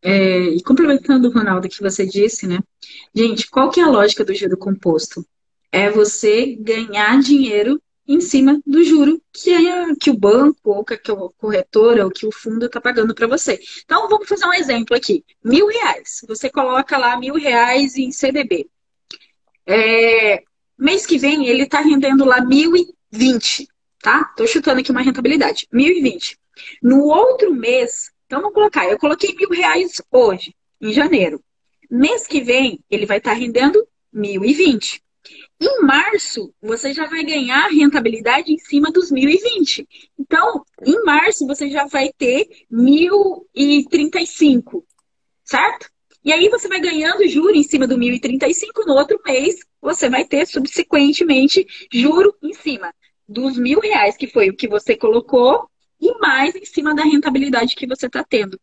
[0.00, 2.58] É, e complementando, Ronaldo, que você disse, né?
[3.14, 5.26] Gente, qual que é a lógica do juro composto?
[5.72, 10.94] É você ganhar dinheiro em cima do juro que, é, que o banco, ou que
[10.94, 10.98] a
[11.38, 13.58] corretora, ou que o fundo está pagando para você.
[13.84, 15.24] Então, vamos fazer um exemplo aqui.
[15.42, 16.20] Mil reais.
[16.28, 18.68] Você coloca lá mil reais em CDB.
[19.66, 20.42] É,
[20.78, 23.66] mês que vem, ele está rendendo lá mil e vinte,
[24.02, 24.28] tá?
[24.30, 25.66] Estou chutando aqui uma rentabilidade.
[25.72, 26.38] Mil e vinte.
[26.82, 31.42] No outro mês, então vamos colocar, eu coloquei mil reais hoje, em janeiro.
[31.90, 35.02] Mês que vem, ele vai estar tá rendendo mil e vinte.
[35.60, 39.86] Em março, você já vai ganhar rentabilidade em cima dos 1.020.
[40.18, 44.82] Então, em março, você já vai ter 1.035,
[45.44, 45.88] certo?
[46.24, 48.86] E aí você vai ganhando juro em cima do 1.035.
[48.86, 52.92] No outro mês, você vai ter subsequentemente juro em cima
[53.28, 55.68] dos mil reais, que foi o que você colocou,
[56.00, 58.58] e mais em cima da rentabilidade que você está tendo.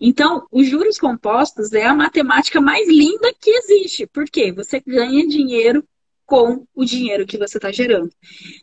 [0.00, 4.06] Então, os juros compostos é a matemática mais linda que existe.
[4.06, 4.52] Por quê?
[4.52, 5.84] Você ganha dinheiro
[6.26, 8.10] com o dinheiro que você está gerando.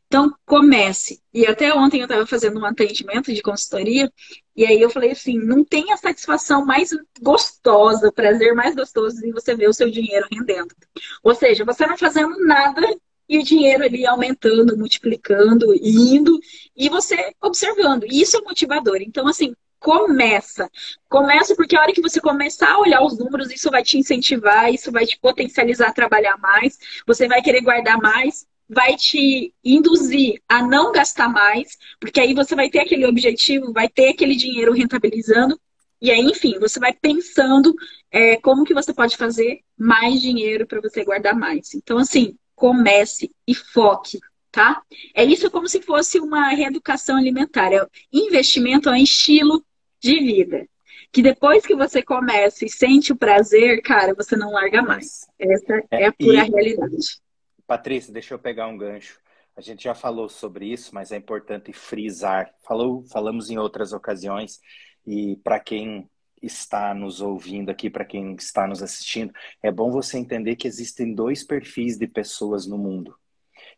[0.06, 1.21] Então, comece.
[1.34, 4.12] E até ontem eu estava fazendo um atendimento de consultoria,
[4.56, 9.21] e aí eu falei assim: não tem a satisfação mais gostosa, o prazer mais gostoso
[9.21, 10.76] de você ver o seu dinheiro rendendo.
[11.23, 12.82] Ou seja, você não fazendo nada
[13.28, 16.38] e o dinheiro ali aumentando, multiplicando, indo,
[16.76, 18.04] e você observando.
[18.04, 18.97] E isso é motivador.
[19.02, 20.72] Então, assim, começa.
[21.10, 24.74] Começa porque a hora que você começar a olhar os números, isso vai te incentivar,
[24.74, 30.41] isso vai te potencializar a trabalhar mais, você vai querer guardar mais, vai te induzir
[30.48, 34.72] a não gastar mais, porque aí você vai ter aquele objetivo, vai ter aquele dinheiro
[34.72, 35.60] rentabilizando,
[36.02, 37.74] e aí, enfim, você vai pensando
[38.10, 41.74] é, como que você pode fazer mais dinheiro para você guardar mais.
[41.74, 44.19] Então, assim, comece e foque
[44.54, 44.84] tá?
[45.15, 47.74] É isso como se fosse uma reeducação alimentar.
[47.74, 49.65] É investimento é um estilo
[50.04, 50.68] de vida.
[51.12, 55.28] Que depois que você começa e sente o prazer, cara, você não larga mais.
[55.39, 56.98] Essa é, é a pura e, realidade.
[57.66, 59.20] Patrícia, deixa eu pegar um gancho.
[59.56, 62.52] A gente já falou sobre isso, mas é importante frisar.
[62.63, 64.60] Falou, falamos em outras ocasiões
[65.06, 66.10] e para quem
[66.42, 71.13] está nos ouvindo aqui, para quem está nos assistindo, é bom você entender que existem
[71.13, 73.16] dois perfis de pessoas no mundo.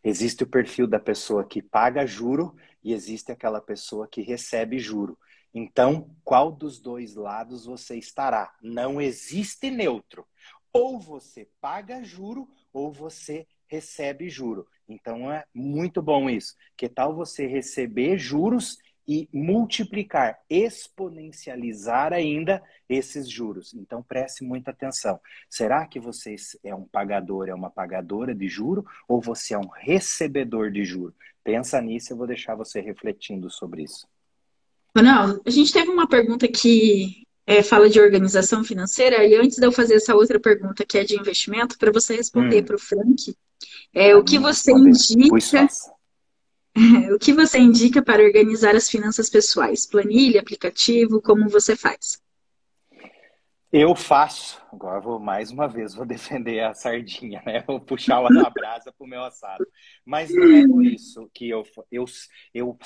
[0.04, 5.18] Existe o perfil da pessoa que paga juro e existe aquela pessoa que recebe juro.
[5.58, 8.54] Então, qual dos dois lados você estará?
[8.62, 10.28] Não existe neutro.
[10.74, 14.68] Ou você paga juro ou você recebe juro.
[14.86, 16.58] Então é muito bom isso.
[16.76, 23.74] Que tal você receber juros e multiplicar, exponencializar ainda esses juros.
[23.74, 25.22] Então preste muita atenção.
[25.50, 29.70] Será que você é um pagador, é uma pagadora de juro ou você é um
[29.70, 31.16] recebedor de juro?
[31.46, 34.06] Pensa nisso, eu vou deixar você refletindo sobre isso.
[34.96, 39.66] Ronaldo, a gente teve uma pergunta que é, fala de organização financeira, e antes de
[39.66, 42.66] eu fazer essa outra pergunta, que é de investimento, para você responder hum.
[42.66, 43.36] para o Frank,
[43.94, 45.68] é, o que você indica.
[47.14, 49.86] o que você indica para organizar as finanças pessoais?
[49.86, 52.20] Planilha, aplicativo, como você faz?
[53.78, 57.62] Eu faço, agora vou mais uma vez, vou defender a sardinha, né?
[57.68, 59.68] Vou puxar a brasa pro meu assado.
[60.06, 61.62] Mas não é por isso que eu,
[61.92, 62.06] eu,
[62.54, 62.78] eu,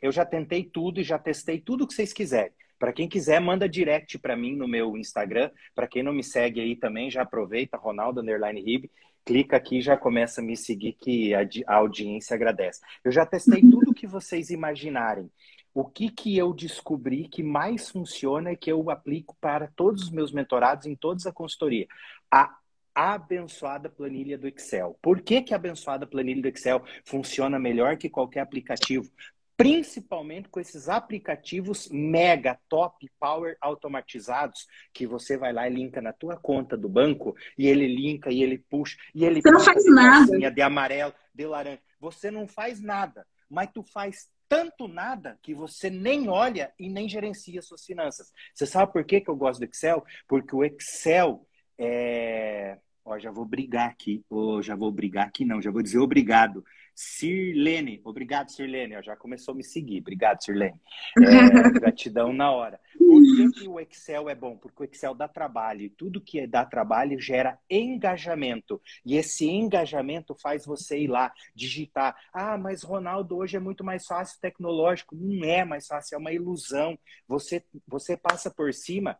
[0.00, 2.50] eu já tentei tudo e já testei tudo que vocês quiserem.
[2.78, 5.50] Para quem quiser, manda direct para mim no meu Instagram.
[5.74, 8.88] Para quem não me segue aí também, já aproveita, Ronaldo Underline
[9.24, 12.80] clica aqui e já começa a me seguir que a, audiência agradece.
[13.04, 15.30] Eu já testei tudo que vocês imaginarem
[15.74, 20.10] o que, que eu descobri que mais funciona e que eu aplico para todos os
[20.10, 21.86] meus mentorados em toda a consultoria.
[22.30, 22.58] A
[22.94, 24.98] abençoada planilha do Excel.
[25.00, 29.10] Por que, que a abençoada planilha do Excel funciona melhor que qualquer aplicativo?
[29.56, 36.12] Principalmente com esses aplicativos mega top power automatizados que você vai lá e linka na
[36.12, 39.84] tua conta do banco e ele linka e ele puxa e ele você não faz
[39.86, 41.80] nada de amarelo, de laranja.
[42.00, 47.08] Você não faz nada, mas tu faz tanto nada que você nem olha e nem
[47.08, 48.30] gerencia suas finanças.
[48.52, 50.04] Você sabe por que, que eu gosto do Excel?
[50.28, 52.76] Porque o Excel é.
[53.02, 54.22] Ó, já vou brigar aqui.
[54.28, 56.62] Ou já vou brigar aqui, não, já vou dizer obrigado.
[56.94, 59.02] Sirlene, obrigado, Sirlene.
[59.02, 60.00] Já começou a me seguir.
[60.00, 60.80] Obrigado, Sirlene.
[61.22, 62.78] É, gratidão na hora.
[62.98, 64.56] Por que, que, o Excel é bom?
[64.56, 65.82] Porque o Excel dá trabalho.
[65.82, 68.80] E tudo que dá trabalho gera engajamento.
[69.04, 72.16] E esse engajamento faz você ir lá, digitar.
[72.32, 75.16] Ah, mas Ronaldo, hoje é muito mais fácil tecnológico.
[75.16, 76.98] Não é mais fácil, é uma ilusão.
[77.26, 79.18] Você, você passa por cima.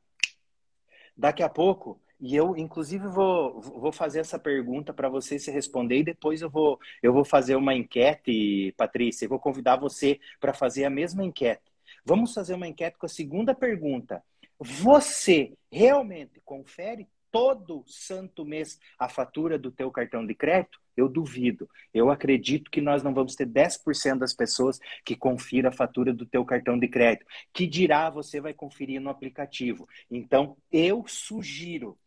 [1.17, 5.99] Daqui a pouco E eu, inclusive, vou, vou fazer essa pergunta para você se responder
[5.99, 9.25] e depois eu vou, eu vou fazer uma enquete, Patrícia.
[9.25, 11.73] Eu vou convidar você para fazer a mesma enquete.
[12.05, 14.23] Vamos fazer uma enquete com a segunda pergunta.
[14.57, 20.81] Você realmente confere todo santo mês a fatura do teu cartão de crédito?
[20.97, 21.69] Eu duvido.
[21.93, 26.25] Eu acredito que nós não vamos ter 10% das pessoas que confira a fatura do
[26.25, 27.27] teu cartão de crédito.
[27.53, 29.89] Que dirá você vai conferir no aplicativo.
[30.09, 31.99] Então, eu sugiro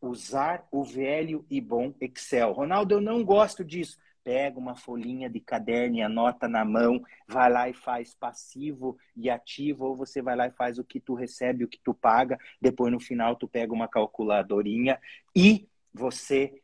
[0.00, 2.52] usar o velho e bom Excel.
[2.52, 7.48] Ronaldo, eu não gosto disso pega uma folhinha de caderno e anota na mão, vai
[7.48, 11.14] lá e faz passivo e ativo, ou você vai lá e faz o que tu
[11.14, 15.00] recebe, o que tu paga, depois no final tu pega uma calculadorinha
[15.32, 16.60] e você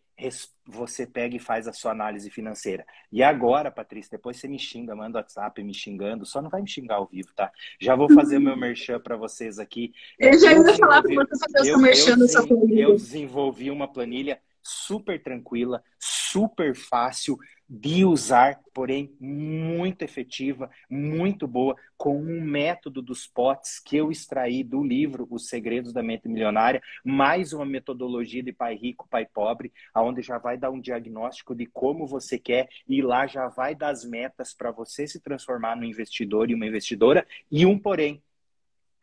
[0.66, 2.86] você pega e faz a sua análise financeira.
[3.10, 6.68] E agora, Patrícia, depois você me xinga, manda WhatsApp me xingando, só não vai me
[6.68, 7.50] xingar ao vivo, tá?
[7.80, 9.92] Já vou fazer meu merchan para vocês aqui.
[10.18, 12.82] Eu já ia falar para você fazer o seu merchan nessa planilha.
[12.82, 17.36] Eu desenvolvi uma planilha super tranquila, super fácil
[17.74, 24.62] de usar, porém muito efetiva, muito boa, com um método dos potes que eu extraí
[24.62, 29.72] do livro Os Segredos da Mente Milionária, mais uma metodologia de pai rico, pai pobre,
[29.94, 33.88] aonde já vai dar um diagnóstico de como você quer e lá já vai dar
[33.88, 37.26] as metas para você se transformar no investidor e uma investidora.
[37.50, 38.22] E um porém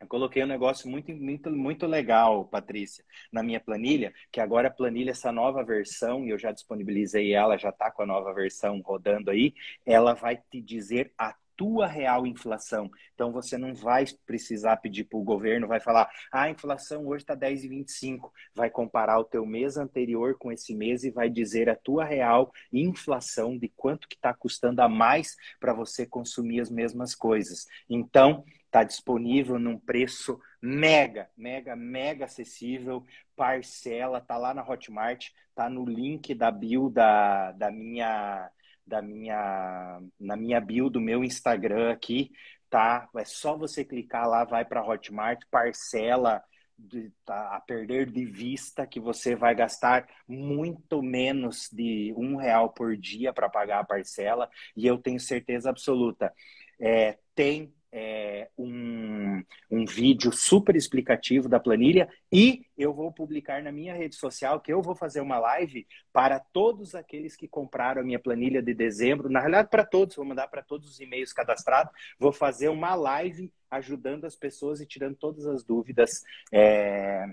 [0.00, 4.70] eu coloquei um negócio muito, muito, muito legal, Patrícia, na minha planilha, que agora a
[4.70, 8.80] planilha, essa nova versão, e eu já disponibilizei ela, já está com a nova versão
[8.80, 12.90] rodando aí, ela vai te dizer a tua real inflação.
[13.14, 17.22] Então você não vai precisar pedir para o governo, vai falar, ah, a inflação hoje
[17.22, 18.32] está 10,25.
[18.54, 22.50] Vai comparar o teu mês anterior com esse mês e vai dizer a tua real
[22.72, 27.66] inflação de quanto que está custando a mais para você consumir as mesmas coisas.
[27.90, 33.04] Então, Está disponível num preço mega, mega, mega acessível.
[33.34, 38.48] Parcela, tá lá na Hotmart, tá no link da bio da, da minha
[38.86, 42.30] da minha na minha bio do meu Instagram aqui,
[42.70, 43.08] tá?
[43.16, 46.40] É só você clicar lá, vai para Hotmart, parcela
[46.78, 52.70] de, tá, a perder de vista que você vai gastar muito menos de um real
[52.70, 56.32] por dia para pagar a parcela e eu tenho certeza absoluta
[56.80, 63.72] é, tem é, um, um vídeo super explicativo da planilha e eu vou publicar na
[63.72, 68.04] minha rede social que eu vou fazer uma live para todos aqueles que compraram a
[68.04, 69.28] minha planilha de dezembro.
[69.28, 71.92] Na realidade, para todos, vou mandar para todos os e-mails cadastrados.
[72.18, 76.22] Vou fazer uma live ajudando as pessoas e tirando todas as dúvidas
[76.52, 77.26] é,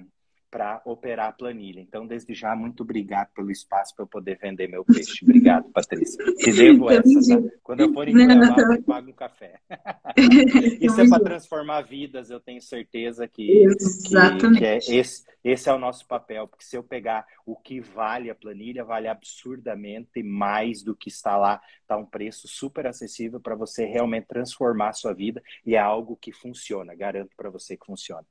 [0.49, 1.79] para operar a planilha.
[1.79, 5.23] Então, desde já, muito obrigado pelo espaço para eu poder vender meu peixe.
[5.23, 6.23] Obrigado, Patrícia.
[6.35, 7.49] Te devo essa, tá?
[7.61, 9.59] Quando eu for em Cuiabá, eu pago um café.
[10.81, 14.53] Isso é para transformar vidas, eu tenho certeza que, Exatamente.
[14.53, 17.79] que, que é esse, esse é o nosso papel, porque se eu pegar o que
[17.79, 21.61] vale a planilha, vale absurdamente mais do que está lá.
[21.81, 26.17] Está um preço super acessível para você realmente transformar a sua vida e é algo
[26.17, 26.95] que funciona.
[26.95, 28.25] Garanto para você que funciona.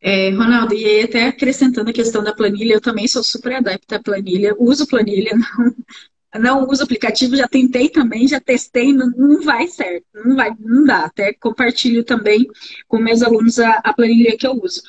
[0.00, 3.96] É, Ronaldo, e aí até acrescentando a questão da planilha, eu também sou super adepta
[3.96, 5.32] à planilha, uso planilha,
[6.34, 10.50] não, não uso aplicativo, já tentei também, já testei, não, não vai certo, não vai,
[10.58, 11.06] não dá.
[11.06, 12.46] Até compartilho também
[12.88, 14.82] com meus alunos a, a planilha que eu uso.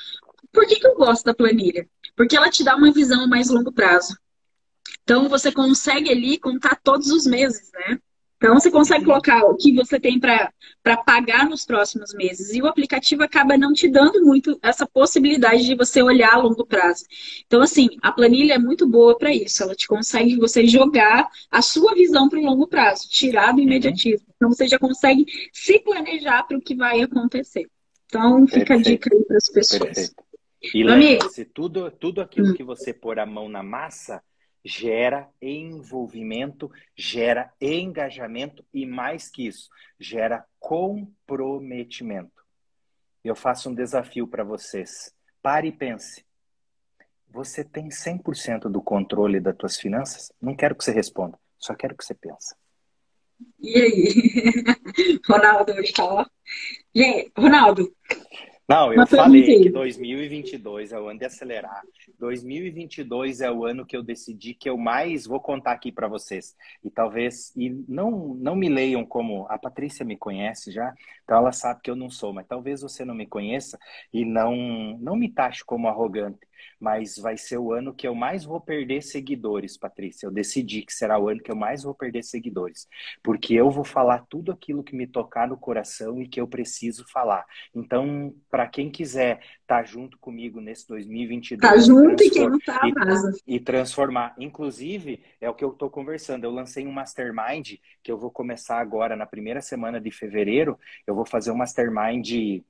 [0.51, 1.87] Por que, que eu gosto da planilha?
[2.15, 4.17] Porque ela te dá uma visão a mais longo prazo.
[5.03, 7.99] Então você consegue ali contar todos os meses, né?
[8.37, 10.51] Então, você consegue colocar o que você tem para
[11.05, 12.53] pagar nos próximos meses.
[12.53, 16.65] E o aplicativo acaba não te dando muito essa possibilidade de você olhar a longo
[16.65, 17.05] prazo.
[17.45, 19.63] Então, assim, a planilha é muito boa para isso.
[19.63, 24.27] Ela te consegue você jogar a sua visão para o longo prazo, tirar do imediatismo.
[24.35, 27.65] Então, você já consegue se planejar para o que vai acontecer.
[28.05, 28.87] Então, fica Perfeito.
[28.87, 29.81] a dica aí para as pessoas.
[29.81, 30.25] Perfeito.
[30.73, 32.53] E lembre-se, tudo, tudo aquilo hum.
[32.53, 34.21] que você pôr a mão na massa
[34.65, 42.43] gera envolvimento, gera engajamento e, mais que isso, gera comprometimento.
[43.23, 45.13] Eu faço um desafio para vocês.
[45.39, 46.25] Pare e pense.
[47.29, 50.31] Você tem 100% do controle das tuas finanças?
[50.41, 52.55] Não quero que você responda, só quero que você pense.
[53.59, 54.63] E aí?
[55.27, 56.29] Ronaldo hoje tá lá.
[56.95, 57.93] Gente, Ronaldo,
[58.67, 61.83] não, eu falei que 2022 é o ano de acelerar.
[62.17, 66.55] 2022 é o ano que eu decidi que eu mais vou contar aqui para vocês.
[66.83, 70.93] E talvez e não não me leiam como a Patrícia me conhece já,
[71.23, 73.77] então ela sabe que eu não sou, mas talvez você não me conheça
[74.11, 76.39] e não não me taxe como arrogante.
[76.79, 80.27] Mas vai ser o ano que eu mais vou perder seguidores, Patrícia.
[80.27, 82.87] Eu decidi que será o ano que eu mais vou perder seguidores,
[83.23, 87.05] porque eu vou falar tudo aquilo que me tocar no coração e que eu preciso
[87.11, 87.45] falar.
[87.73, 92.59] Então, para quem quiser estar tá junto comigo nesse 2022, tá junto e quem não
[92.59, 92.81] tá,
[93.47, 94.35] e, e transformar.
[94.37, 96.43] Inclusive, é o que eu estou conversando.
[96.43, 100.77] Eu lancei um mastermind que eu vou começar agora na primeira semana de fevereiro.
[101.05, 102.61] Eu vou fazer um mastermind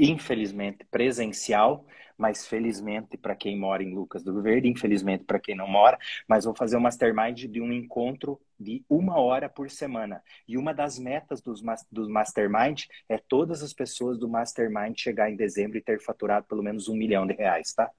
[0.00, 1.86] infelizmente, presencial,
[2.16, 5.98] mas felizmente para quem mora em Lucas do Verde, infelizmente para quem não mora,
[6.28, 10.22] mas vou fazer um mastermind de um encontro de uma hora por semana.
[10.46, 15.36] E uma das metas dos, do mastermind é todas as pessoas do mastermind chegar em
[15.36, 17.90] dezembro e ter faturado pelo menos um milhão de reais, tá?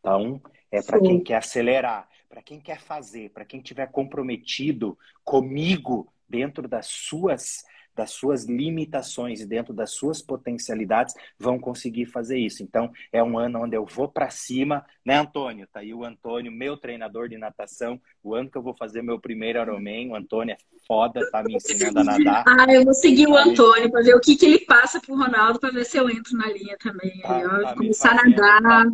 [0.00, 0.40] Então,
[0.70, 6.66] é para quem quer acelerar, para quem quer fazer, para quem tiver comprometido comigo dentro
[6.66, 7.64] das suas
[8.00, 12.62] das suas limitações e dentro das suas potencialidades, vão conseguir fazer isso.
[12.62, 15.68] Então, é um ano onde eu vou para cima, né, Antônio?
[15.70, 19.20] Tá aí o Antônio, meu treinador de natação, o ano que eu vou fazer meu
[19.20, 22.44] primeiro Ironman, o Antônio é foda, tá me ensinando a nadar.
[22.60, 25.60] Ah, eu vou seguir o Antônio para ver o que, que ele passa pro Ronaldo,
[25.60, 27.20] para ver se eu entro na linha também.
[27.20, 28.86] Tá, aí, tá começar fazendo, a nadar.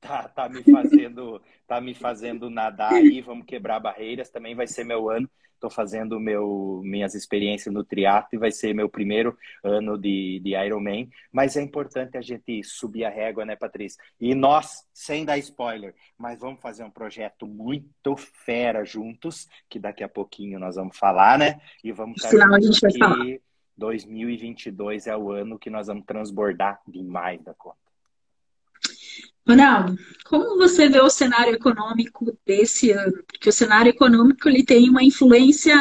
[0.00, 4.66] Tá, tá, tá me fazendo, tá me fazendo nadar aí, vamos quebrar barreiras, também vai
[4.66, 5.30] ser meu ano
[5.60, 10.56] Estou fazendo meu, minhas experiências no triatlo e vai ser meu primeiro ano de, de
[10.56, 11.10] Ironman.
[11.30, 14.02] Mas é importante a gente subir a régua, né, Patrícia?
[14.18, 20.02] E nós, sem dar spoiler, mas vamos fazer um projeto muito fera juntos, que daqui
[20.02, 21.60] a pouquinho nós vamos falar, né?
[21.84, 23.38] E vamos estar Final, a gente vai falar.
[23.76, 27.89] 2022 é o ano que nós vamos transbordar demais da conta.
[29.50, 33.22] Ronaldo, como você vê o cenário econômico desse ano?
[33.26, 35.76] Porque o cenário econômico ele tem uma influência,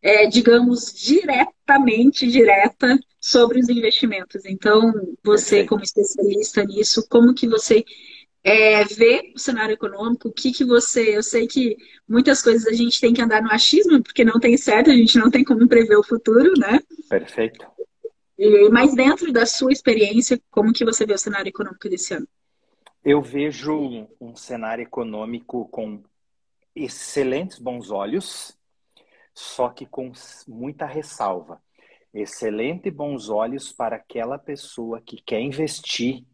[0.00, 4.44] é, digamos, diretamente direta sobre os investimentos.
[4.46, 4.92] Então,
[5.22, 7.84] você como especialista nisso, como que você
[8.42, 10.28] é, vê o cenário econômico?
[10.28, 11.14] O que que você?
[11.16, 11.76] Eu sei que
[12.08, 15.18] muitas coisas a gente tem que andar no achismo, porque não tem certo, a gente
[15.18, 16.80] não tem como prever o futuro, né?
[17.10, 17.66] Perfeito.
[18.38, 22.26] E, mas dentro da sua experiência, como que você vê o cenário econômico desse ano?
[23.04, 26.04] Eu vejo um cenário econômico com
[26.72, 28.56] excelentes bons olhos,
[29.34, 30.12] só que com
[30.46, 31.60] muita ressalva.
[32.14, 36.24] Excelente bons olhos para aquela pessoa que quer investir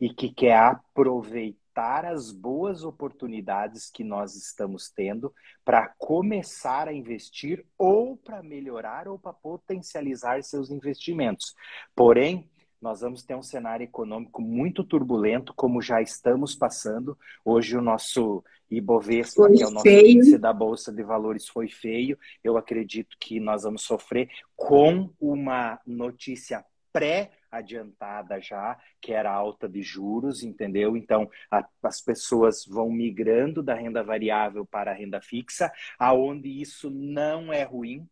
[0.00, 7.66] e que quer aproveitar as boas oportunidades que nós estamos tendo para começar a investir
[7.76, 11.54] ou para melhorar ou para potencializar seus investimentos.
[11.94, 12.48] Porém,
[12.80, 17.18] nós vamos ter um cenário econômico muito turbulento, como já estamos passando.
[17.44, 20.06] Hoje o nosso Ibovespa, foi que é o nosso feio.
[20.06, 22.18] índice da Bolsa de Valores, foi feio.
[22.42, 29.68] Eu acredito que nós vamos sofrer com uma notícia pré adiantada já, que era alta
[29.68, 30.96] de juros, entendeu?
[30.96, 36.90] Então, a, as pessoas vão migrando da renda variável para a renda fixa, aonde isso
[36.90, 38.06] não é ruim,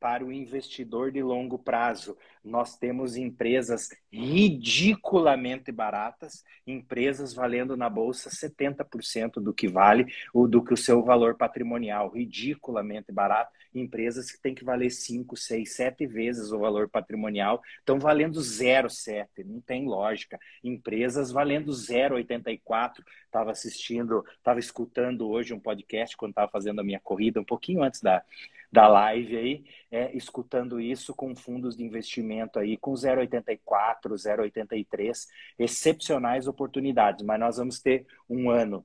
[0.00, 2.16] para o investidor de longo prazo.
[2.44, 10.62] Nós temos empresas ridiculamente baratas, empresas valendo na bolsa 70% do que vale o do
[10.62, 13.52] que o seu valor patrimonial, ridiculamente barato.
[13.74, 19.44] Empresas que têm que valer 5, 6, 7 vezes o valor patrimonial, estão valendo 0,7,
[19.44, 20.38] não tem lógica.
[20.64, 23.04] Empresas valendo 0,84.
[23.26, 27.82] Estava assistindo, estava escutando hoje um podcast quando estava fazendo a minha corrida, um pouquinho
[27.82, 28.22] antes da
[28.70, 35.26] da live aí, é, escutando isso com fundos de investimento aí com 0,84, 0,83,
[35.58, 38.84] excepcionais oportunidades, mas nós vamos ter um ano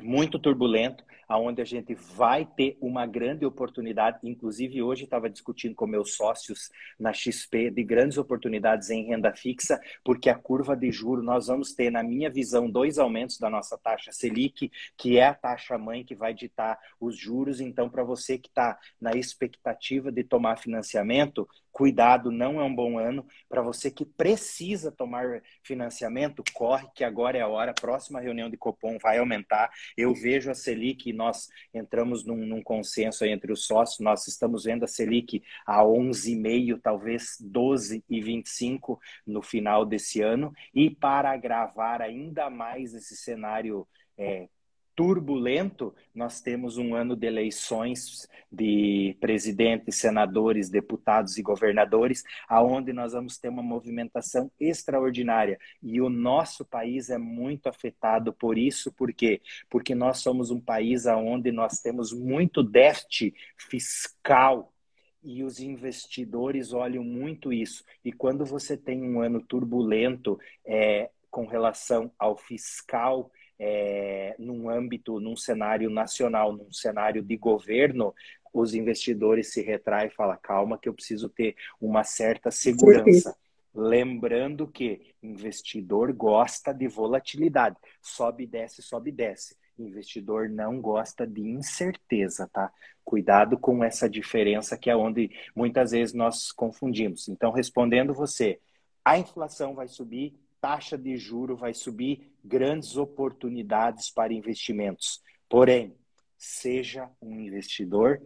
[0.00, 4.18] muito turbulento, aonde a gente vai ter uma grande oportunidade.
[4.22, 9.80] Inclusive, hoje estava discutindo com meus sócios na XP de grandes oportunidades em renda fixa,
[10.04, 13.76] porque a curva de juro nós vamos ter, na minha visão, dois aumentos da nossa
[13.76, 17.60] taxa Selic, que é a taxa mãe que vai ditar os juros.
[17.60, 22.98] Então, para você que está na expectativa de tomar financiamento, cuidado, não é um bom
[22.98, 23.26] ano.
[23.50, 27.72] Para você que precisa tomar financiamento, corre que agora é a hora.
[27.72, 29.70] A próxima reunião de Copom vai aumentar.
[29.96, 34.84] Eu vejo a Selic, nós entramos num, num consenso entre os sócios, nós estamos vendo
[34.84, 40.52] a Selic a 11,5, talvez 12,25 no final desse ano.
[40.74, 43.86] E para agravar ainda mais esse cenário
[44.18, 44.48] é,
[44.96, 53.12] turbulento, nós temos um ano de eleições de presidentes, senadores, deputados e governadores, aonde nós
[53.12, 55.58] vamos ter uma movimentação extraordinária.
[55.82, 59.42] E o nosso país é muito afetado por isso, por quê?
[59.68, 64.72] Porque nós somos um país aonde nós temos muito déficit fiscal
[65.22, 67.84] e os investidores olham muito isso.
[68.02, 75.18] E quando você tem um ano turbulento, é, com relação ao fiscal é, num âmbito,
[75.20, 78.14] num cenário nacional, num cenário de governo,
[78.52, 83.36] os investidores se retraem e falam, calma que eu preciso ter uma certa segurança.
[83.74, 87.76] Lembrando que investidor gosta de volatilidade.
[88.00, 89.54] Sobe e desce, sobe e desce.
[89.78, 92.72] Investidor não gosta de incerteza, tá?
[93.04, 97.28] Cuidado com essa diferença que é onde muitas vezes nós confundimos.
[97.28, 98.58] Então, respondendo você,
[99.04, 105.20] a inflação vai subir, taxa de juro vai subir, grandes oportunidades para investimentos.
[105.48, 105.94] Porém,
[106.36, 108.20] seja um investidor,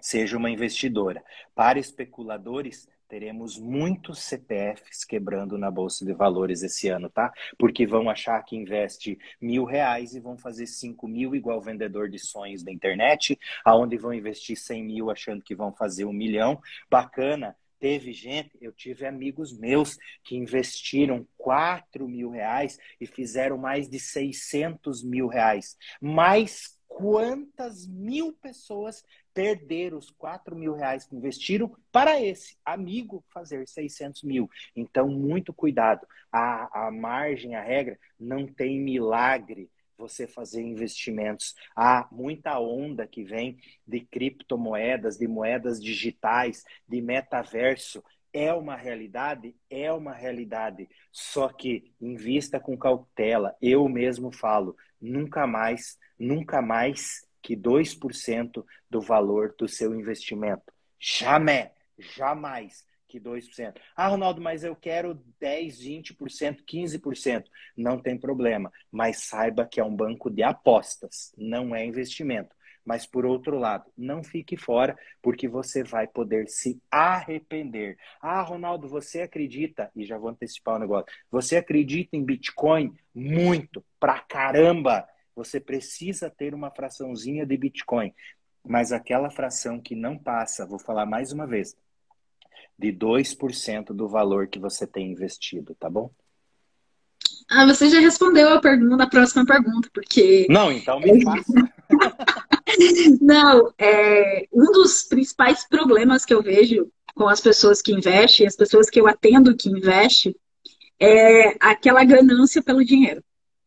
[0.00, 1.22] seja uma investidora.
[1.54, 7.32] Para especuladores, teremos muitos CPFs quebrando na Bolsa de Valores esse ano, tá?
[7.58, 12.18] Porque vão achar que investe mil reais e vão fazer cinco mil igual vendedor de
[12.18, 16.60] sonhos da internet, aonde vão investir cem mil achando que vão fazer um milhão.
[16.90, 17.56] Bacana.
[17.86, 24.00] Teve gente, eu tive amigos meus que investiram 4 mil reais e fizeram mais de
[24.00, 25.76] 600 mil reais.
[26.00, 33.68] Mas quantas mil pessoas perderam os 4 mil reais que investiram para esse amigo fazer
[33.68, 34.50] 600 mil.
[34.74, 36.04] Então, muito cuidado.
[36.32, 41.54] A, a margem, a regra, não tem milagre você fazer investimentos.
[41.74, 48.02] Há muita onda que vem de criptomoedas, de moedas digitais, de metaverso.
[48.32, 49.56] É uma realidade?
[49.70, 50.88] É uma realidade.
[51.10, 53.56] Só que invista com cautela.
[53.60, 60.72] Eu mesmo falo, nunca mais, nunca mais que 2% do valor do seu investimento.
[60.98, 63.74] Jamais, jamais que 2%.
[63.94, 67.44] Ah, Ronaldo, mas eu quero 10, 20%, 15%.
[67.76, 72.54] Não tem problema, mas saiba que é um banco de apostas, não é investimento.
[72.84, 77.96] Mas por outro lado, não fique fora, porque você vai poder se arrepender.
[78.20, 82.94] Ah, Ronaldo, você acredita, e já vou antecipar o negócio, você acredita em Bitcoin?
[83.12, 85.04] Muito, pra caramba!
[85.36, 88.12] você precisa ter uma fraçãozinha de Bitcoin.
[88.64, 91.76] Mas aquela fração que não passa, vou falar mais uma vez,
[92.78, 96.10] de 2% do valor que você tem investido, tá bom?
[97.48, 100.46] Ah, você já respondeu a pergunta, a próxima pergunta, porque.
[100.50, 101.52] Não, então me faça.
[103.20, 108.56] Não, é, um dos principais problemas que eu vejo com as pessoas que investem, as
[108.56, 110.34] pessoas que eu atendo que investem,
[111.00, 113.22] é aquela ganância pelo dinheiro.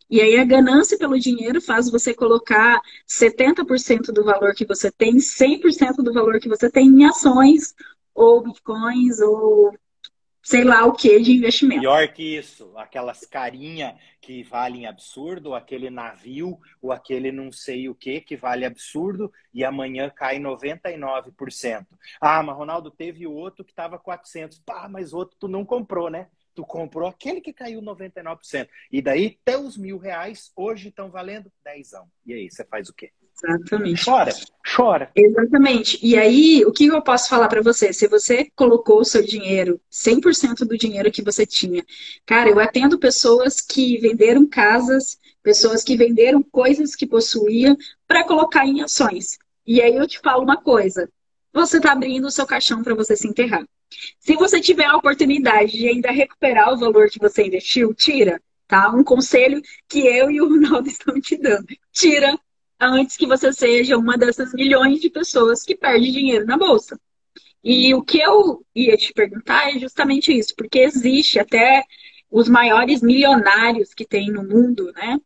[0.09, 5.17] E aí a ganância pelo dinheiro faz você colocar 70% do valor que você tem,
[5.17, 7.75] 100% do valor que você tem em ações
[8.19, 9.73] ou bitcoins ou
[10.43, 11.81] sei lá o que de investimento.
[11.81, 17.95] Pior que isso, aquelas carinha que valem absurdo, aquele navio ou aquele não sei o
[17.95, 21.85] que que vale absurdo e amanhã cai 99%.
[22.19, 24.59] Ah, mas Ronaldo teve outro que estava 400.
[24.59, 26.27] Pá, mas outro tu não comprou, né?
[26.53, 28.67] tu comprou aquele que caiu 99%.
[28.91, 32.11] E daí, os mil reais, hoje estão valendo dezão.
[32.25, 33.13] E aí, você faz o quê?
[33.43, 34.05] Exatamente.
[34.05, 34.31] Chora,
[34.75, 35.11] chora.
[35.15, 35.99] Exatamente.
[36.01, 37.93] E aí, o que eu posso falar para você?
[37.93, 41.85] Se você colocou o seu dinheiro, 100% do dinheiro que você tinha.
[42.25, 47.77] Cara, eu atendo pessoas que venderam casas, pessoas que venderam coisas que possuíam
[48.07, 49.37] para colocar em ações.
[49.65, 51.09] E aí eu te falo uma coisa:
[51.53, 53.65] você está abrindo o seu caixão para você se enterrar.
[54.19, 58.89] Se você tiver a oportunidade de ainda recuperar o valor que você investiu, tira, tá?
[58.91, 61.65] Um conselho que eu e o Ronaldo estamos te dando.
[61.91, 62.37] Tira
[62.79, 66.99] antes que você seja uma dessas milhões de pessoas que perde dinheiro na bolsa.
[67.63, 71.83] E o que eu ia te perguntar é justamente isso, porque existe até
[72.31, 75.19] os maiores milionários que tem no mundo, né?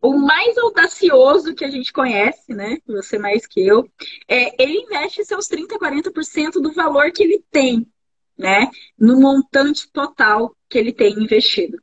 [0.00, 2.78] O mais audacioso que a gente conhece, né?
[2.86, 3.88] Você mais que eu,
[4.28, 7.86] é ele investe seus 30, 40% do valor que ele tem
[8.36, 8.68] né?
[8.98, 11.78] No montante total que ele tem investido.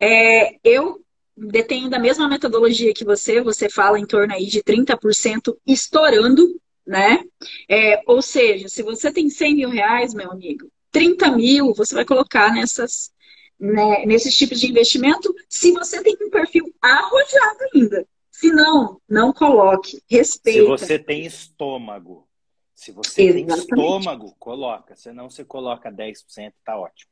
[0.00, 1.04] É, eu
[1.46, 7.22] detenho da mesma metodologia que você, você fala em torno aí de 30% estourando, né?
[7.68, 12.04] É, ou seja, se você tem 100 mil reais, meu amigo, 30 mil você vai
[12.04, 13.12] colocar nessas,
[13.58, 18.06] né, nesses tipos de investimento se você tem um perfil arrojado ainda.
[18.30, 20.00] Se não, não coloque.
[20.08, 20.60] Respeita.
[20.60, 22.26] Se você tem estômago.
[22.72, 23.46] Se você Exatamente.
[23.48, 24.94] tem estômago, coloca.
[24.94, 27.10] Senão você coloca 10%, tá ótimo.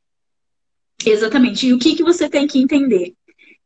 [1.05, 1.66] Exatamente.
[1.66, 3.14] E o que, que você tem que entender?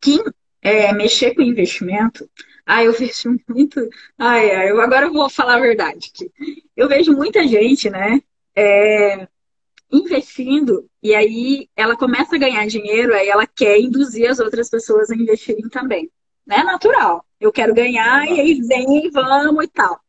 [0.00, 0.18] Que
[0.62, 2.28] é, mexer com investimento.
[2.66, 3.88] Ah, eu vejo muito.
[4.18, 6.12] Ai, ai, eu agora vou falar a verdade.
[6.76, 8.20] Eu vejo muita gente, né?
[8.54, 9.26] É,
[9.90, 15.10] investindo e aí ela começa a ganhar dinheiro, aí ela quer induzir as outras pessoas
[15.10, 16.10] a investirem também.
[16.46, 16.62] Né?
[16.62, 17.24] Natural.
[17.40, 20.00] Eu quero ganhar e aí vem, vamos e tal.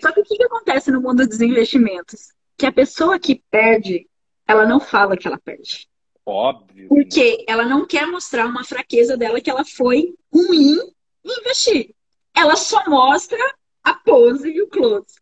[0.00, 2.32] Só que o que, que acontece no mundo dos investimentos?
[2.56, 4.06] Que a pessoa que perde,
[4.46, 5.88] ela não fala que ela perde.
[6.26, 6.88] Óbvio.
[6.88, 10.78] Porque ela não quer mostrar uma fraqueza dela que ela foi ruim
[11.24, 11.94] em investir.
[12.34, 13.38] Ela só mostra
[13.82, 15.20] a pose e o close.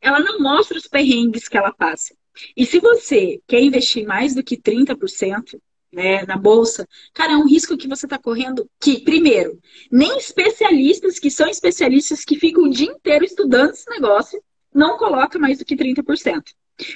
[0.00, 2.14] Ela não mostra os perrengues que ela passa.
[2.56, 5.60] E se você quer investir mais do que 30%,
[5.92, 9.58] né, na bolsa, cara, é um risco que você está correndo que, primeiro,
[9.90, 14.42] nem especialistas que são especialistas que ficam o dia inteiro estudando esse negócio
[14.72, 16.42] não coloca mais do que 30%.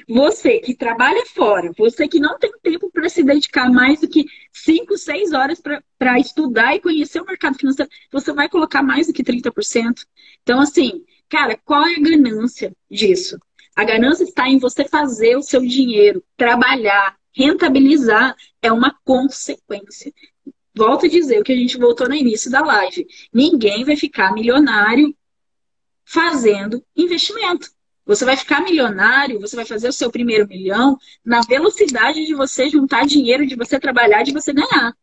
[0.09, 4.25] Você que trabalha fora, você que não tem tempo para se dedicar mais do que
[4.53, 9.13] 5, 6 horas para estudar e conhecer o mercado financeiro, você vai colocar mais do
[9.13, 10.05] que 30%.
[10.43, 13.39] Então, assim, cara, qual é a ganância disso?
[13.75, 20.13] A ganância está em você fazer o seu dinheiro, trabalhar, rentabilizar, é uma consequência.
[20.75, 23.07] Volto a dizer o que a gente voltou no início da live.
[23.33, 25.15] Ninguém vai ficar milionário
[26.05, 27.69] fazendo investimento.
[28.07, 32.69] Você vai ficar milionário, você vai fazer o seu primeiro milhão na velocidade de você
[32.69, 34.95] juntar dinheiro, de você trabalhar, de você ganhar.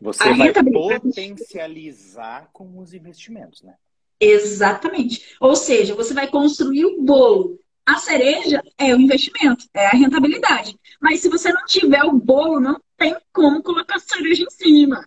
[0.00, 3.74] Você a vai potencializar com os investimentos, né?
[4.18, 5.36] Exatamente.
[5.40, 7.58] Ou seja, você vai construir o bolo.
[7.84, 10.76] A cereja é o investimento, é a rentabilidade.
[11.00, 15.04] Mas se você não tiver o bolo, não tem como colocar a cereja em cima.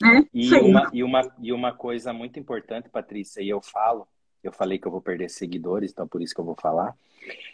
[0.00, 0.26] Né?
[0.32, 4.08] E, uma, e, uma, e uma coisa muito importante, Patrícia, e eu falo,
[4.48, 6.96] eu falei que eu vou perder seguidores, então por isso que eu vou falar.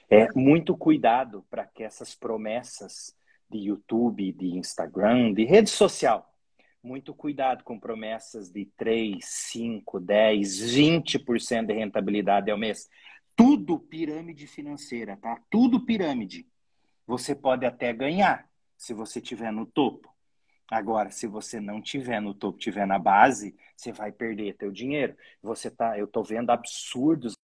[0.09, 3.16] É muito cuidado para que essas promessas
[3.51, 6.32] de YouTube, de Instagram, de rede social,
[6.82, 12.88] muito cuidado com promessas de 3, 5, 10, 20% de rentabilidade ao mês.
[13.34, 15.40] Tudo pirâmide financeira, tá?
[15.51, 16.47] Tudo pirâmide.
[17.07, 20.14] Você pode até ganhar se você estiver no topo.
[20.71, 25.17] Agora, se você não tiver no topo, tiver na base, você vai perder teu dinheiro.
[25.43, 27.35] Você tá, eu tô vendo absurdos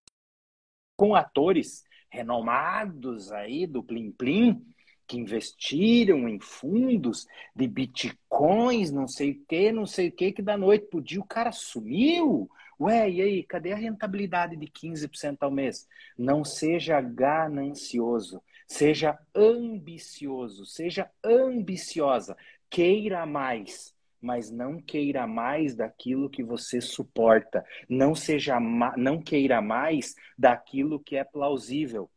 [0.97, 4.65] com atores renomados aí do Plim Plim
[5.11, 10.41] que investiram em fundos de bitcoins, não sei o que, não sei o que, que
[10.41, 12.49] da noite pro dia o cara sumiu.
[12.79, 15.89] Ué, e aí, cadê a rentabilidade de 15% ao mês?
[16.17, 22.37] Não seja ganancioso, seja ambicioso, seja ambiciosa
[22.71, 27.65] queira mais, mas não queira mais daquilo que você suporta.
[27.89, 28.59] Não seja
[28.97, 32.09] não queira mais daquilo que é plausível.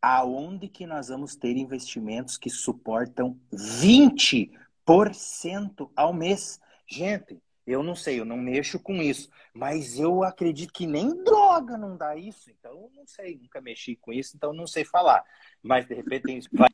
[0.00, 6.60] Aonde que nós vamos ter investimentos que suportam 20% ao mês?
[6.86, 11.78] Gente, eu não sei, eu não mexo com isso, mas eu acredito que nem droga
[11.78, 15.24] não dá isso, então eu não sei, nunca mexi com isso, então não sei falar.
[15.62, 16.68] Mas de repente vai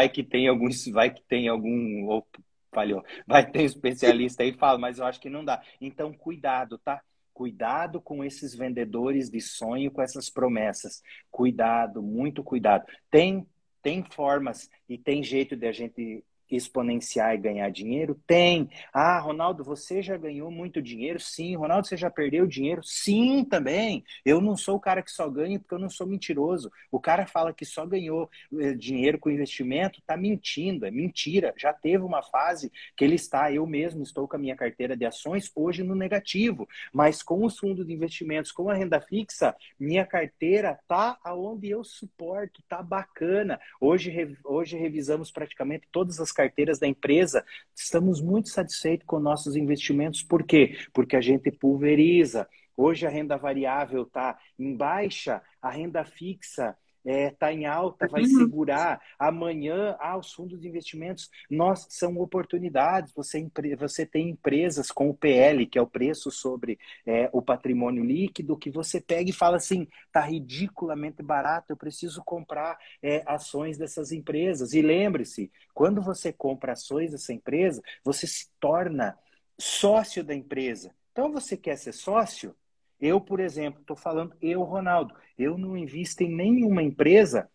[0.00, 2.24] vai que tem alguns, vai que tem algum, ou,
[2.72, 5.60] falhou, vai ter um especialista aí fala, mas eu acho que não dá.
[5.80, 7.02] Então, cuidado, tá?
[7.34, 11.02] Cuidado com esses vendedores de sonho, com essas promessas.
[11.30, 12.84] Cuidado, muito cuidado.
[13.10, 13.44] Tem,
[13.82, 18.18] tem formas e tem jeito de a gente exponenciar e ganhar dinheiro?
[18.26, 18.68] Tem.
[18.92, 21.20] Ah, Ronaldo, você já ganhou muito dinheiro?
[21.20, 21.56] Sim.
[21.56, 22.82] Ronaldo, você já perdeu dinheiro?
[22.84, 24.04] Sim, também.
[24.24, 26.70] Eu não sou o cara que só ganha porque eu não sou mentiroso.
[26.90, 28.30] O cara fala que só ganhou
[28.60, 31.52] eh, dinheiro com investimento, tá mentindo, é mentira.
[31.56, 35.04] Já teve uma fase que ele está, eu mesmo estou com a minha carteira de
[35.04, 40.04] ações hoje no negativo, mas com os fundos de investimentos, com a renda fixa, minha
[40.04, 43.60] carteira tá aonde eu suporto, tá bacana.
[43.80, 50.22] Hoje, hoje revisamos praticamente todas as carteiras da empresa, estamos muito satisfeitos com nossos investimentos.
[50.22, 50.78] Por quê?
[50.92, 52.48] Porque a gente pulveriza.
[52.76, 56.76] Hoje a renda variável está em baixa, a renda fixa
[57.08, 58.28] está é, tá em alta, vai uhum.
[58.28, 59.00] segurar.
[59.18, 63.12] Amanhã, ah, os fundos de investimentos, nós são oportunidades.
[63.14, 63.48] Você,
[63.78, 68.58] você tem empresas com o PL, que é o preço sobre é, o patrimônio líquido,
[68.58, 74.12] que você pega e fala assim: tá ridiculamente barato, eu preciso comprar é, ações dessas
[74.12, 74.74] empresas.
[74.74, 79.18] E lembre-se, quando você compra ações dessa empresa, você se torna
[79.58, 80.94] sócio da empresa.
[81.12, 82.54] Então, você quer ser sócio?
[83.00, 87.48] Eu, por exemplo, estou falando, eu, Ronaldo, eu não invisto em nenhuma empresa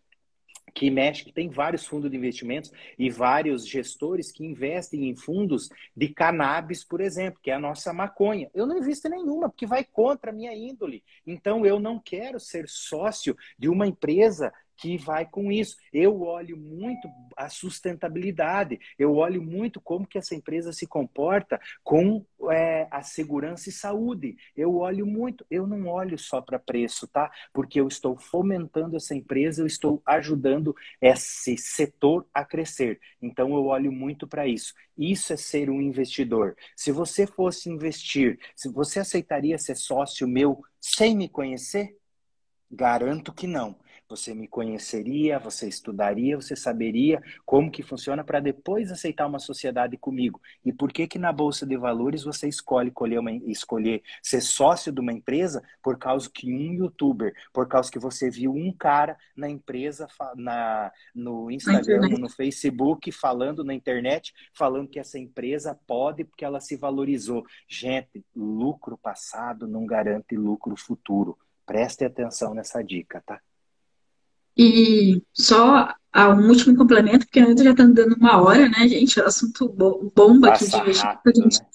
[0.74, 5.68] que mexe, que tem vários fundos de investimentos e vários gestores que investem em fundos
[5.96, 8.50] de cannabis, por exemplo, que é a nossa maconha.
[8.52, 11.04] Eu não invisto em nenhuma, porque vai contra a minha índole.
[11.24, 15.76] Então, eu não quero ser sócio de uma empresa que vai com isso.
[15.92, 22.24] Eu olho muito a sustentabilidade, eu olho muito como que essa empresa se comporta com
[22.50, 24.36] é, a segurança e saúde.
[24.56, 27.30] Eu olho muito, eu não olho só para preço, tá?
[27.52, 33.00] Porque eu estou fomentando essa empresa, eu estou ajudando esse setor a crescer.
[33.20, 34.74] Então eu olho muito para isso.
[34.96, 36.56] Isso é ser um investidor.
[36.76, 41.96] Se você fosse investir, se você aceitaria ser sócio meu sem me conhecer?
[42.70, 43.76] Garanto que não
[44.16, 49.96] você me conheceria, você estudaria, você saberia como que funciona para depois aceitar uma sociedade
[49.96, 50.40] comigo.
[50.64, 54.92] E por que que na bolsa de valores você escolhe colher uma, escolher ser sócio
[54.92, 59.16] de uma empresa por causa que um youtuber, por causa que você viu um cara
[59.36, 60.06] na empresa
[60.36, 66.60] na no Instagram, no Facebook falando na internet, falando que essa empresa pode porque ela
[66.60, 67.44] se valorizou.
[67.68, 71.36] Gente, lucro passado não garante lucro futuro.
[71.66, 73.40] Preste atenção nessa dica, tá?
[74.56, 79.20] E só um último complemento, porque ainda já está dando uma hora, né, gente?
[79.20, 81.20] Assunto bomba aqui de investimento.
[81.34, 81.60] Gente...
[81.60, 81.66] Né?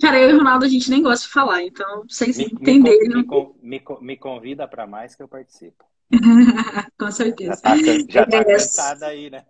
[0.00, 3.08] Cara, eu e o Ronaldo a gente nem gosta de falar, então vocês me, entenderem.
[3.08, 3.24] Me,
[3.60, 5.84] me, me convida para mais que eu participo.
[6.98, 7.60] Com certeza.
[8.08, 9.44] Já está tá é, cansada aí, né?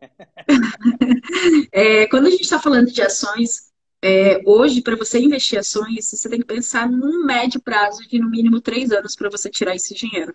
[1.70, 3.70] é, quando a gente está falando de ações,
[4.03, 8.30] é, hoje, para você investir ações, você tem que pensar num médio prazo de no
[8.30, 10.34] mínimo três anos para você tirar esse dinheiro.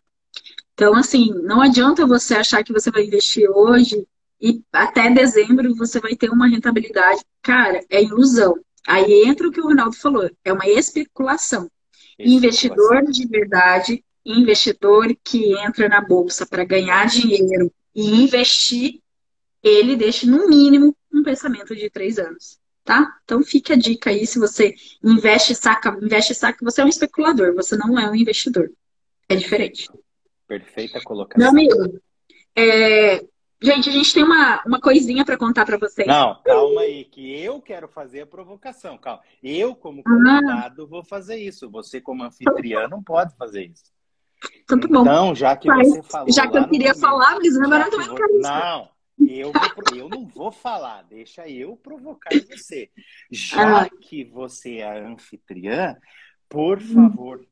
[0.73, 4.07] Então, assim, não adianta você achar que você vai investir hoje
[4.41, 7.21] e até dezembro você vai ter uma rentabilidade.
[7.41, 8.55] Cara, é ilusão.
[8.87, 11.69] Aí entra o que o Ronaldo falou, é uma especulação.
[12.19, 18.99] Investidor de verdade, investidor que entra na bolsa para ganhar dinheiro e investir,
[19.61, 23.17] ele deixa no mínimo um pensamento de três anos tá?
[23.23, 27.53] Então fique a dica aí, se você investe saca, investe saca, você é um especulador,
[27.55, 28.71] você não é um investidor.
[29.29, 29.89] É diferente.
[30.47, 31.41] Perfeita colocação.
[31.41, 32.01] Meu amigo,
[32.55, 33.23] é...
[33.61, 36.07] gente, a gente tem uma, uma coisinha para contar para vocês.
[36.07, 39.21] Não, calma aí, que eu quero fazer a provocação, calma.
[39.41, 40.03] Eu, como ah.
[40.03, 40.87] convidado, ah.
[40.87, 41.69] vou fazer isso.
[41.71, 43.93] Você, como anfitriã, não pode fazer isso.
[44.63, 45.01] Então, tá bom.
[45.01, 46.31] Então, já que Mas, você falou.
[46.31, 48.89] Já que eu queria falar, mas agora eu também não quero Não,
[49.27, 52.89] eu, vou, eu não vou falar, deixa eu provocar você.
[53.31, 53.89] Já ah.
[53.89, 55.95] que você é anfitriã,
[56.49, 57.45] por favor,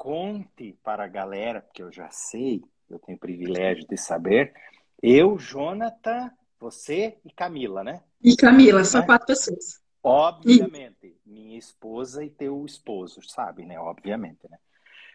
[0.00, 4.54] conte para a galera, porque eu já sei, eu tenho o privilégio de saber.
[5.02, 8.02] Eu, Jonathan, você e Camila, né?
[8.24, 9.06] E Camila, são né?
[9.06, 9.78] quatro pessoas.
[10.02, 11.16] Obviamente, e...
[11.26, 13.78] minha esposa e teu esposo, sabe, né?
[13.78, 14.56] Obviamente, né?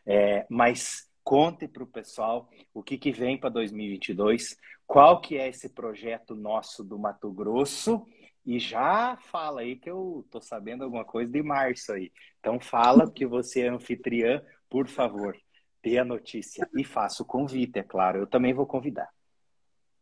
[0.06, 4.56] É, mas conte para o pessoal o que, que vem para 2022,
[4.86, 8.06] qual que é esse projeto nosso do Mato Grosso
[8.46, 12.12] e já fala aí que eu tô sabendo alguma coisa de março aí.
[12.40, 15.36] Então fala que você é anfitriã, por favor,
[15.84, 18.20] dê a notícia e faça o convite, é claro.
[18.20, 19.08] Eu também vou convidar.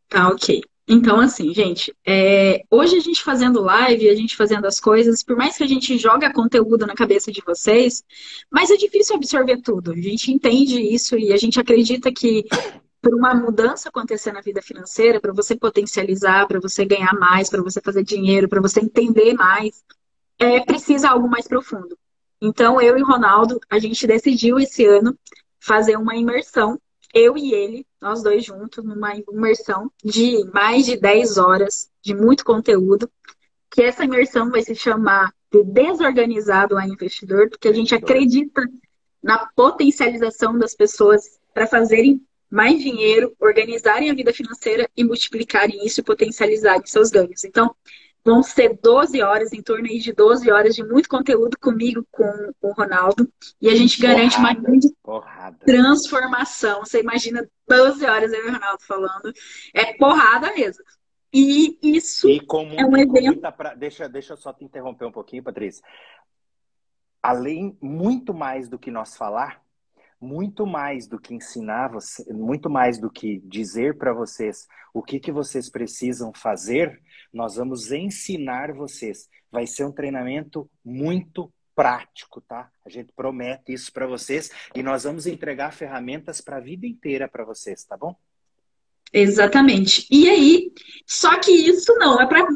[0.07, 0.61] Tá, ok.
[0.87, 2.63] Então, assim, gente, é...
[2.69, 5.97] hoje a gente fazendo live, a gente fazendo as coisas, por mais que a gente
[5.97, 8.03] joga conteúdo na cabeça de vocês,
[8.51, 9.91] mas é difícil absorver tudo.
[9.91, 12.45] A gente entende isso e a gente acredita que
[13.01, 17.61] por uma mudança acontecer na vida financeira, para você potencializar, para você ganhar mais, para
[17.61, 19.83] você fazer dinheiro, para você entender mais,
[20.39, 21.97] é precisa algo mais profundo.
[22.45, 25.17] Então, eu e o Ronaldo, a gente decidiu esse ano
[25.61, 26.77] fazer uma imersão,
[27.13, 32.43] eu e ele, nós dois juntos, numa imersão de mais de 10 horas de muito
[32.43, 33.09] conteúdo,
[33.71, 38.61] que essa imersão vai se chamar de Desorganizado a Investidor, porque a gente acredita
[39.23, 42.21] na potencialização das pessoas para fazerem
[42.51, 47.45] mais dinheiro, organizarem a vida financeira e multiplicarem isso e potencializarem seus ganhos.
[47.45, 47.73] Então,
[48.25, 52.53] vão ser 12 horas, em torno aí de 12 horas de muito conteúdo comigo, com
[52.61, 53.29] o Ronaldo,
[53.61, 55.57] e a gente porrada, garante uma grande porrada.
[55.65, 56.79] transformação.
[56.79, 59.33] Você imagina 12 horas eu e o Ronaldo falando,
[59.73, 60.83] é porrada mesmo.
[61.33, 63.41] E isso e como, é um evento.
[63.53, 63.73] Pra...
[63.73, 65.83] Deixa, deixa eu só te interromper um pouquinho, Patrícia.
[67.21, 69.63] Além, muito mais do que nós falar,
[70.23, 75.19] muito mais do que ensinar você, muito mais do que dizer para vocês o que,
[75.19, 77.01] que vocês precisam fazer,
[77.31, 79.27] nós vamos ensinar vocês.
[79.51, 82.69] Vai ser um treinamento muito prático, tá?
[82.85, 87.27] A gente promete isso para vocês e nós vamos entregar ferramentas para a vida inteira
[87.27, 88.15] para vocês, tá bom?
[89.11, 90.07] Exatamente.
[90.09, 90.71] E aí,
[91.05, 92.47] só que isso não é para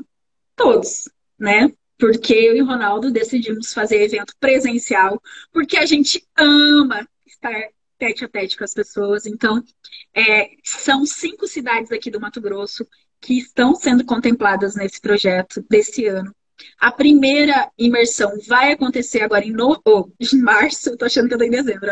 [0.56, 1.72] todos, né?
[2.00, 7.54] Porque eu e o Ronaldo decidimos fazer evento presencial, porque a gente ama estar
[7.98, 9.26] tete a tete com as pessoas.
[9.26, 9.64] Então,
[10.14, 12.88] é, são cinco cidades aqui do Mato Grosso
[13.20, 16.34] que estão sendo contempladas nesse projeto desse ano.
[16.80, 19.80] A primeira imersão vai acontecer agora em, no...
[19.86, 21.92] oh, em março, tô achando que eu tô em dezembro.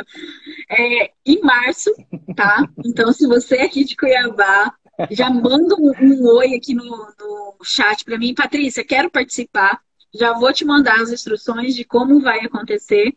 [0.69, 1.91] É, em março,
[2.35, 2.67] tá?
[2.83, 4.73] Então, se você é aqui de Cuiabá,
[5.11, 8.33] já manda um, um oi aqui no, no chat para mim.
[8.33, 9.79] Patrícia, quero participar.
[10.13, 13.15] Já vou te mandar as instruções de como vai acontecer.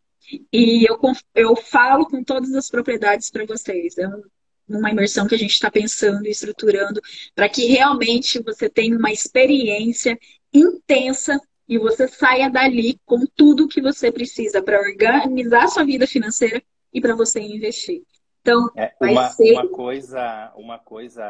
[0.52, 0.98] E eu,
[1.34, 3.96] eu falo com todas as propriedades para vocês.
[3.98, 4.22] É um,
[4.68, 7.00] uma imersão que a gente está pensando e estruturando
[7.34, 10.18] para que realmente você tenha uma experiência
[10.52, 16.62] intensa e você saia dali com tudo que você precisa para organizar sua vida financeira
[16.92, 18.02] e para você investir.
[18.40, 19.52] Então, é, uma, ser...
[19.52, 21.22] uma coisa, uma coisa,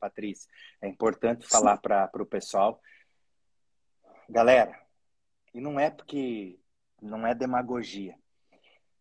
[0.00, 0.48] Patrícia,
[0.80, 2.80] é importante falar para o pessoal.
[4.28, 4.80] Galera,
[5.52, 6.58] e não é porque
[7.02, 8.14] não é demagogia.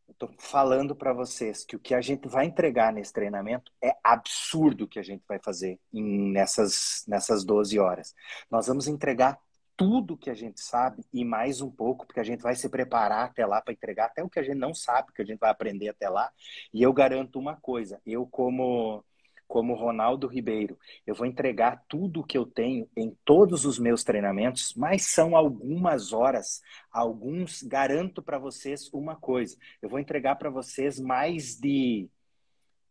[0.09, 4.85] Estou falando para vocês que o que a gente vai entregar nesse treinamento é absurdo
[4.85, 8.15] o que a gente vai fazer em, nessas, nessas 12 horas.
[8.49, 9.39] Nós vamos entregar
[9.75, 13.25] tudo que a gente sabe e mais um pouco, porque a gente vai se preparar
[13.25, 15.49] até lá para entregar até o que a gente não sabe, que a gente vai
[15.49, 16.31] aprender até lá.
[16.73, 19.03] E eu garanto uma coisa: eu, como
[19.47, 20.77] como Ronaldo Ribeiro.
[21.05, 25.35] Eu vou entregar tudo o que eu tenho em todos os meus treinamentos, mas são
[25.35, 26.61] algumas horas.
[26.91, 32.09] Alguns, garanto para vocês uma coisa: eu vou entregar para vocês mais de.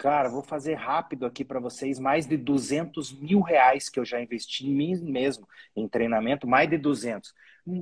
[0.04, 4.20] Cara, vou fazer rápido aqui para vocês mais de 200 mil reais que eu já
[4.20, 7.32] investi em mim mesmo, em treinamento, mais de 200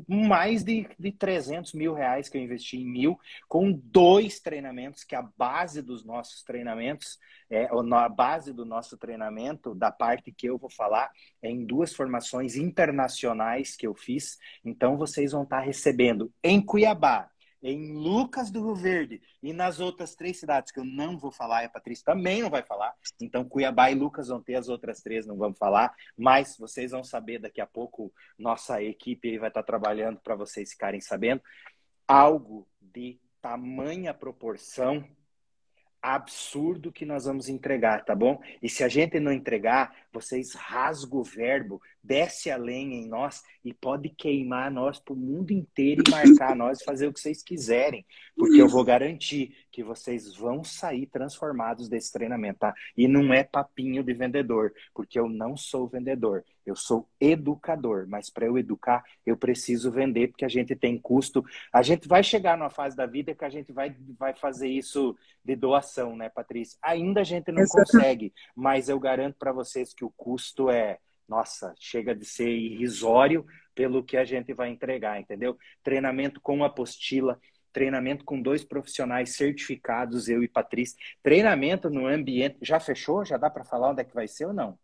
[0.06, 3.18] mais de, de 300 mil reais que eu investi em mil,
[3.48, 7.18] com dois treinamentos, que a base dos nossos treinamentos,
[7.50, 11.10] é, a base do nosso treinamento, da parte que eu vou falar,
[11.42, 14.38] é em duas formações internacionais que eu fiz.
[14.64, 17.31] Então, vocês vão estar recebendo em Cuiabá,
[17.62, 21.62] em Lucas do Rio Verde e nas outras três cidades que eu não vou falar,
[21.62, 22.94] e a Patrícia também não vai falar.
[23.20, 27.04] Então, Cuiabá e Lucas vão ter as outras três, não vamos falar, mas vocês vão
[27.04, 28.12] saber daqui a pouco.
[28.38, 31.42] Nossa equipe vai estar trabalhando para vocês ficarem sabendo.
[32.08, 35.04] Algo de tamanha proporção
[36.02, 38.40] absurdo que nós vamos entregar, tá bom?
[38.60, 43.42] E se a gente não entregar, vocês rasgam o verbo, desce a lenha em nós
[43.64, 47.20] e pode queimar nós para o mundo inteiro e marcar nós e fazer o que
[47.20, 48.04] vocês quiserem,
[48.36, 52.74] porque eu vou garantir que vocês vão sair transformados desse treinamento, tá?
[52.96, 58.28] E não é papinho de vendedor, porque eu não sou vendedor, eu sou educador, mas
[58.28, 61.44] para eu educar, eu preciso vender, porque a gente tem custo.
[61.72, 65.16] A gente vai chegar numa fase da vida que a gente vai, vai fazer isso
[65.44, 66.78] de doação, né, Patrícia?
[66.82, 70.98] Ainda a gente não consegue, mas eu garanto para vocês que o custo é
[71.32, 75.56] nossa, chega de ser irrisório pelo que a gente vai entregar, entendeu?
[75.82, 77.40] Treinamento com apostila,
[77.72, 80.98] treinamento com dois profissionais certificados, eu e Patrícia.
[81.22, 82.58] Treinamento no ambiente.
[82.60, 83.24] Já fechou?
[83.24, 84.78] Já dá para falar onde é que vai ser ou não?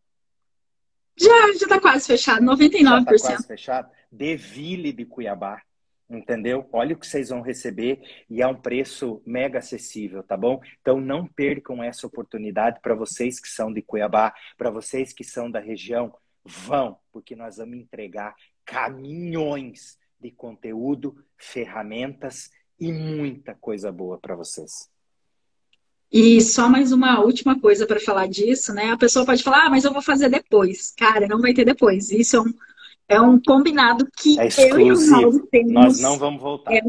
[1.18, 2.72] Já, já está quase fechado, 99%.
[2.72, 3.90] Já tá quase fechado.
[4.10, 5.60] Deville de Cuiabá,
[6.08, 6.66] entendeu?
[6.72, 10.62] Olha o que vocês vão receber e é um preço mega acessível, tá bom?
[10.80, 15.50] Então não percam essa oportunidade para vocês que são de Cuiabá, para vocês que são
[15.50, 16.14] da região
[16.48, 18.34] Vão, porque nós vamos entregar
[18.64, 24.88] caminhões de conteúdo, ferramentas e muita coisa boa para vocês.
[26.10, 28.90] E só mais uma última coisa para falar disso, né?
[28.90, 30.90] A pessoa pode falar, ah, mas eu vou fazer depois.
[30.96, 32.10] Cara, não vai ter depois.
[32.10, 32.54] Isso é um,
[33.08, 35.72] é um combinado que é eu e o temos.
[35.72, 36.72] Nós não vamos voltar.
[36.72, 36.80] É,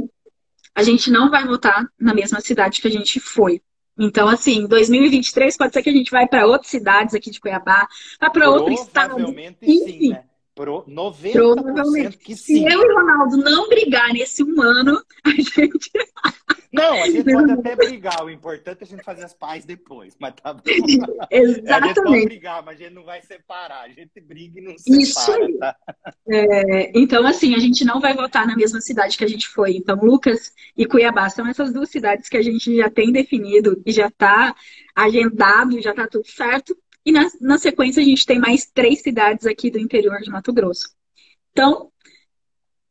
[0.73, 3.61] a gente não vai voltar na mesma cidade que a gente foi.
[3.99, 7.85] Então, assim, 2023 pode ser que a gente vai para outras cidades aqui de Cuiabá,
[8.19, 9.15] vai para outro estado.
[9.61, 10.23] Sim, né?
[10.59, 12.17] Pro 90% Provavelmente.
[12.17, 12.55] que sim.
[12.55, 15.89] Se eu e o Ronaldo não brigar nesse um ano, a gente.
[16.69, 18.25] Não, a gente pode até brigar.
[18.25, 20.17] O importante é a gente fazer as pazes depois.
[20.19, 20.61] Mas tá bom.
[21.31, 21.71] Exatamente.
[21.71, 23.83] A gente pode brigar, mas a gente não vai separar.
[23.83, 25.57] A gente briga e não separa, Isso aí.
[25.59, 25.75] Tá?
[26.27, 29.77] É, então, assim, a gente não vai votar na mesma cidade que a gente foi.
[29.77, 33.93] Então, Lucas e Cuiabá são essas duas cidades que a gente já tem definido e
[33.93, 34.53] já está
[34.93, 36.77] agendado, já está tudo certo.
[37.05, 40.53] E na, na sequência, a gente tem mais três cidades aqui do interior de Mato
[40.53, 40.89] Grosso.
[41.51, 41.91] Então,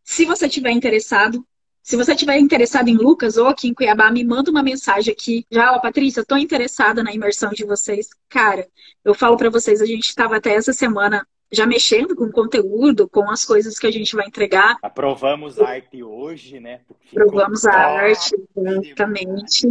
[0.02, 1.46] se você tiver interessado,
[1.82, 5.46] se você estiver interessado em Lucas ou aqui em Cuiabá, me manda uma mensagem aqui.
[5.50, 8.08] Já, ó, Patrícia, estou interessada na imersão de vocês.
[8.28, 8.66] Cara,
[9.04, 13.30] eu falo para vocês, a gente estava até essa semana já mexendo com conteúdo, com
[13.30, 14.76] as coisas que a gente vai entregar.
[14.82, 16.80] Aprovamos a arte hoje, né?
[17.10, 19.66] Aprovamos a arte, exatamente.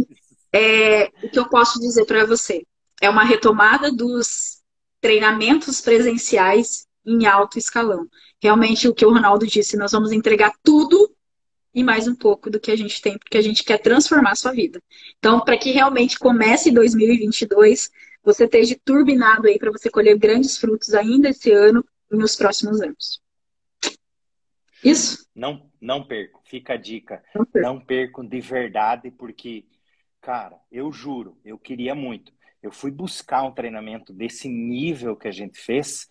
[0.52, 2.64] É, o que eu posso dizer para você?
[3.00, 4.62] É uma retomada dos
[5.00, 8.08] treinamentos presenciais em alto escalão.
[8.42, 11.14] Realmente, o que o Ronaldo disse, nós vamos entregar tudo
[11.74, 14.36] e mais um pouco do que a gente tem, porque a gente quer transformar a
[14.36, 14.82] sua vida.
[15.18, 17.90] Então, para que realmente comece 2022,
[18.22, 22.80] você esteja turbinado aí para você colher grandes frutos ainda esse ano e nos próximos
[22.80, 23.22] anos.
[24.82, 25.26] Isso?
[25.34, 26.40] Não, não perco.
[26.44, 27.22] Fica a dica.
[27.34, 27.68] Não perco.
[27.68, 29.64] não perco de verdade, porque,
[30.20, 32.32] cara, eu juro, eu queria muito.
[32.62, 36.06] Eu fui buscar um treinamento desse nível que a gente fez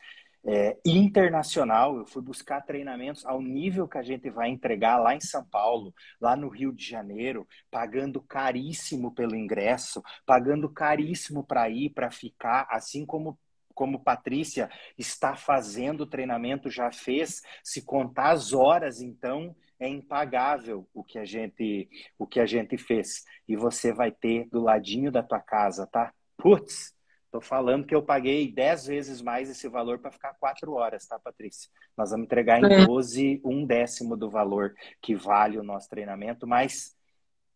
[0.45, 1.97] é, internacional.
[1.97, 5.93] Eu fui buscar treinamentos ao nível que a gente vai entregar lá em São Paulo,
[6.19, 12.67] lá no Rio de Janeiro, pagando caríssimo pelo ingresso, pagando caríssimo para ir, para ficar,
[12.69, 13.37] assim como
[13.73, 20.89] como Patrícia está fazendo o treinamento, já fez, se contar as horas, então é impagável
[20.91, 21.87] o que a gente
[22.17, 23.23] o que a gente fez.
[23.47, 26.11] E você vai ter do ladinho da tua casa, tá?
[26.37, 26.93] Putz,
[27.31, 31.19] tô falando que eu paguei 10 vezes mais esse valor para ficar 4 horas, tá,
[31.19, 31.69] Patrícia?
[31.97, 33.47] Nós vamos entregar em 12, é.
[33.47, 36.95] um décimo do valor que vale o nosso treinamento, mas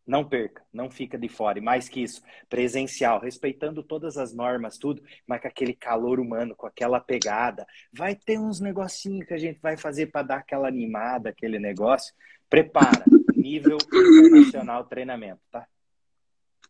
[0.05, 1.59] não perca, não fica de fora.
[1.59, 6.55] E mais que isso, presencial, respeitando todas as normas, tudo, mas com aquele calor humano,
[6.55, 7.65] com aquela pegada.
[7.93, 12.13] Vai ter uns negocinhos que a gente vai fazer para dar aquela animada, aquele negócio.
[12.49, 13.05] Prepara,
[13.35, 15.65] nível internacional treinamento, tá?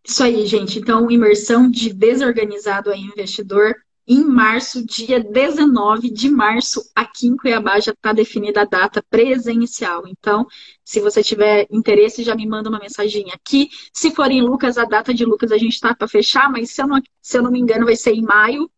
[0.03, 0.79] Isso aí, gente.
[0.79, 3.75] Então, imersão de desorganizado a investidor
[4.07, 10.07] em março, dia 19 de março, aqui em Cuiabá já está definida a data presencial.
[10.07, 10.45] Então,
[10.83, 13.69] se você tiver interesse, já me manda uma mensagem aqui.
[13.93, 16.81] Se for em Lucas, a data de Lucas a gente está para fechar, mas se
[16.81, 18.69] eu, não, se eu não me engano, vai ser em maio.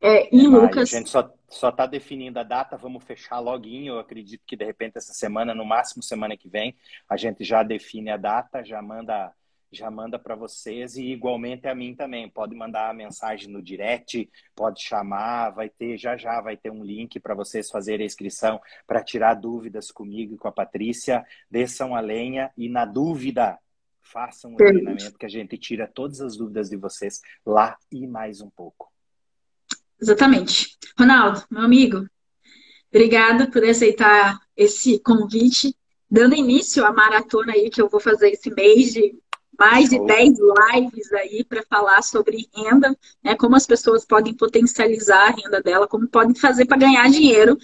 [0.00, 0.94] É, em Lucas.
[0.94, 3.94] A gente só está definindo a data, vamos fechar loguinho.
[3.94, 6.74] Eu acredito que de repente essa semana, no máximo semana que vem,
[7.08, 9.30] a gente já define a data, já manda
[9.72, 12.28] já manda para vocês e igualmente a mim também.
[12.28, 17.20] Pode mandar mensagem no direct, pode chamar, vai ter já já vai ter um link
[17.20, 21.24] para vocês fazerem a inscrição para tirar dúvidas comigo e com a Patrícia.
[21.50, 23.58] Desçam a lenha e na dúvida
[24.00, 28.40] façam o treinamento que a gente tira todas as dúvidas de vocês lá e mais
[28.40, 28.90] um pouco.
[30.00, 30.76] Exatamente.
[30.98, 32.08] Ronaldo, meu amigo,
[32.90, 35.76] obrigado por aceitar esse convite,
[36.10, 39.14] dando início à maratona aí que eu vou fazer esse mês de
[39.60, 40.38] mais de 10
[40.72, 45.86] lives aí para falar sobre renda, né, como as pessoas podem potencializar a renda dela,
[45.86, 47.58] como podem fazer para ganhar dinheiro.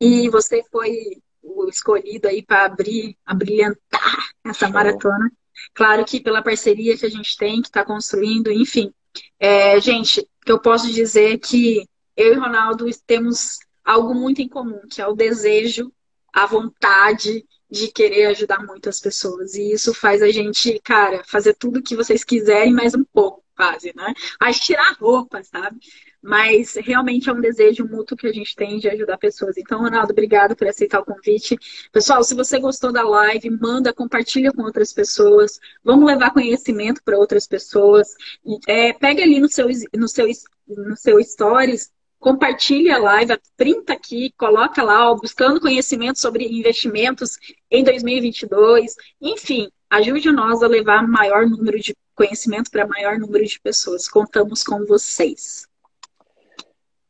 [0.00, 4.72] E você foi o escolhido aí para abrir, abrilhantar essa Show.
[4.72, 5.32] maratona.
[5.74, 8.92] Claro que pela parceria que a gente tem, que está construindo, enfim.
[9.40, 11.84] É, gente, eu posso dizer é que
[12.16, 15.92] eu e Ronaldo temos algo muito em comum, que é o desejo,
[16.32, 19.54] a vontade de querer ajudar muitas pessoas.
[19.54, 23.94] E isso faz a gente, cara, fazer tudo que vocês quiserem, mais um pouco, quase,
[23.96, 24.12] né?
[24.38, 25.80] Mas tirar roupa, sabe?
[26.22, 29.56] Mas realmente é um desejo mútuo que a gente tem de ajudar pessoas.
[29.56, 31.56] Então, Ronaldo, obrigado por aceitar o convite.
[31.90, 35.58] Pessoal, se você gostou da live, manda, compartilha com outras pessoas.
[35.82, 38.08] Vamos levar conhecimento para outras pessoas.
[38.68, 39.66] É, pega ali no seu,
[39.96, 40.28] no seu,
[40.68, 41.90] no seu stories
[42.22, 47.36] compartilha a live, printa aqui, coloca lá, ó, buscando conhecimento sobre investimentos
[47.68, 48.94] em 2022.
[49.20, 54.08] Enfim, ajude nós a levar maior número de conhecimento para maior número de pessoas.
[54.08, 55.66] Contamos com vocês.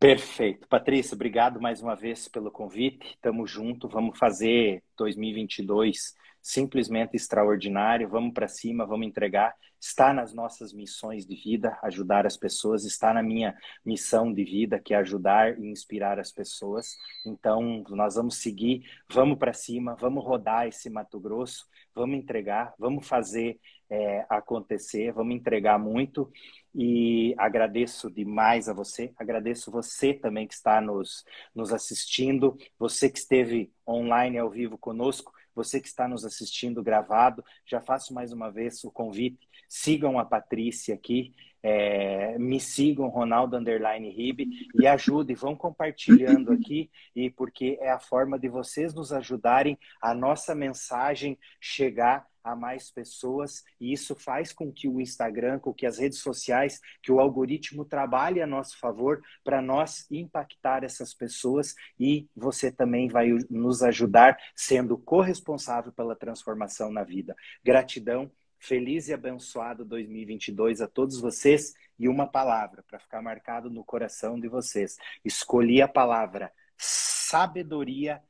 [0.03, 0.67] Perfeito.
[0.67, 3.17] Patrícia, obrigado mais uma vez pelo convite.
[3.23, 8.09] Tamo junto, vamos fazer 2022 simplesmente extraordinário.
[8.09, 9.55] Vamos para cima, vamos entregar.
[9.81, 14.81] Está nas nossas missões de vida ajudar as pessoas, está na minha missão de vida,
[14.81, 16.97] que é ajudar e inspirar as pessoas.
[17.25, 23.07] Então, nós vamos seguir, vamos para cima, vamos rodar esse Mato Grosso, vamos entregar, vamos
[23.07, 23.61] fazer
[23.93, 26.33] é, acontecer, vamos entregar muito.
[26.75, 31.23] E agradeço demais a você, agradeço você também que está nos,
[31.55, 35.31] nos assistindo, você que esteve online ao vivo conosco.
[35.55, 39.47] Você que está nos assistindo gravado, já faço mais uma vez o convite.
[39.69, 46.91] Sigam a Patrícia aqui, é, me sigam, Ronaldo Underline Ribe, e ajudem, vão compartilhando aqui,
[47.15, 52.91] e porque é a forma de vocês nos ajudarem a nossa mensagem chegar a mais
[52.91, 57.21] pessoas e isso faz com que o Instagram, com que as redes sociais, que o
[57.21, 63.83] algoritmo trabalhe a nosso favor para nós impactar essas pessoas e você também vai nos
[63.83, 67.35] ajudar sendo corresponsável pela transformação na vida.
[67.65, 68.31] Gratidão,
[68.63, 74.39] feliz e abençoado 2022 a todos vocês e uma palavra para ficar marcado no coração
[74.39, 74.97] de vocês.
[75.25, 78.23] Escolhi a palavra sabedoria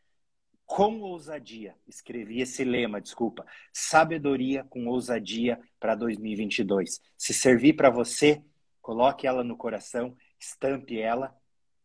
[0.64, 1.76] com ousadia.
[1.86, 3.44] Escrevi esse lema, desculpa.
[3.72, 6.98] Sabedoria com ousadia para 2022.
[7.16, 8.42] Se servir para você,
[8.80, 11.36] coloque ela no coração, estampe ela.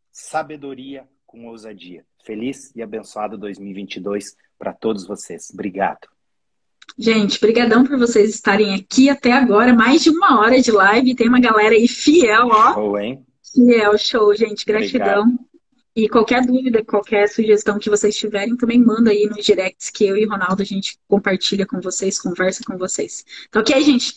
[0.09, 2.05] Sabedoria com ousadia.
[2.23, 5.49] Feliz e abençoado 2022 para todos vocês.
[5.51, 6.16] Obrigado.
[6.97, 11.15] Gente, brigadão por vocês estarem aqui até agora, mais de uma hora de live.
[11.15, 12.73] Tem uma galera aí fiel, ó.
[12.73, 13.25] Show, hein?
[13.53, 14.65] Fiel, show, gente.
[14.65, 15.21] Gratidão.
[15.21, 15.47] Obrigado.
[15.95, 20.15] E qualquer dúvida, qualquer sugestão que vocês tiverem, também manda aí nos directs que eu
[20.15, 23.25] e o Ronaldo a gente compartilha com vocês, conversa com vocês.
[23.47, 24.13] Então, ok, gente?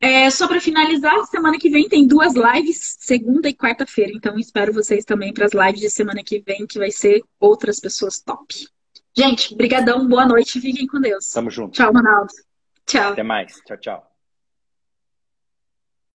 [0.00, 4.12] É, só para finalizar, semana que vem tem duas lives, segunda e quarta-feira.
[4.14, 7.80] Então, espero vocês também para as lives de semana que vem, que vai ser outras
[7.80, 8.68] pessoas top.
[9.16, 11.30] Gente, brigadão, boa noite, fiquem com Deus.
[11.30, 11.72] Tamo junto.
[11.72, 12.32] Tchau, Ronaldo.
[12.86, 13.12] Tchau.
[13.12, 13.60] Até mais.
[13.66, 14.07] Tchau, tchau.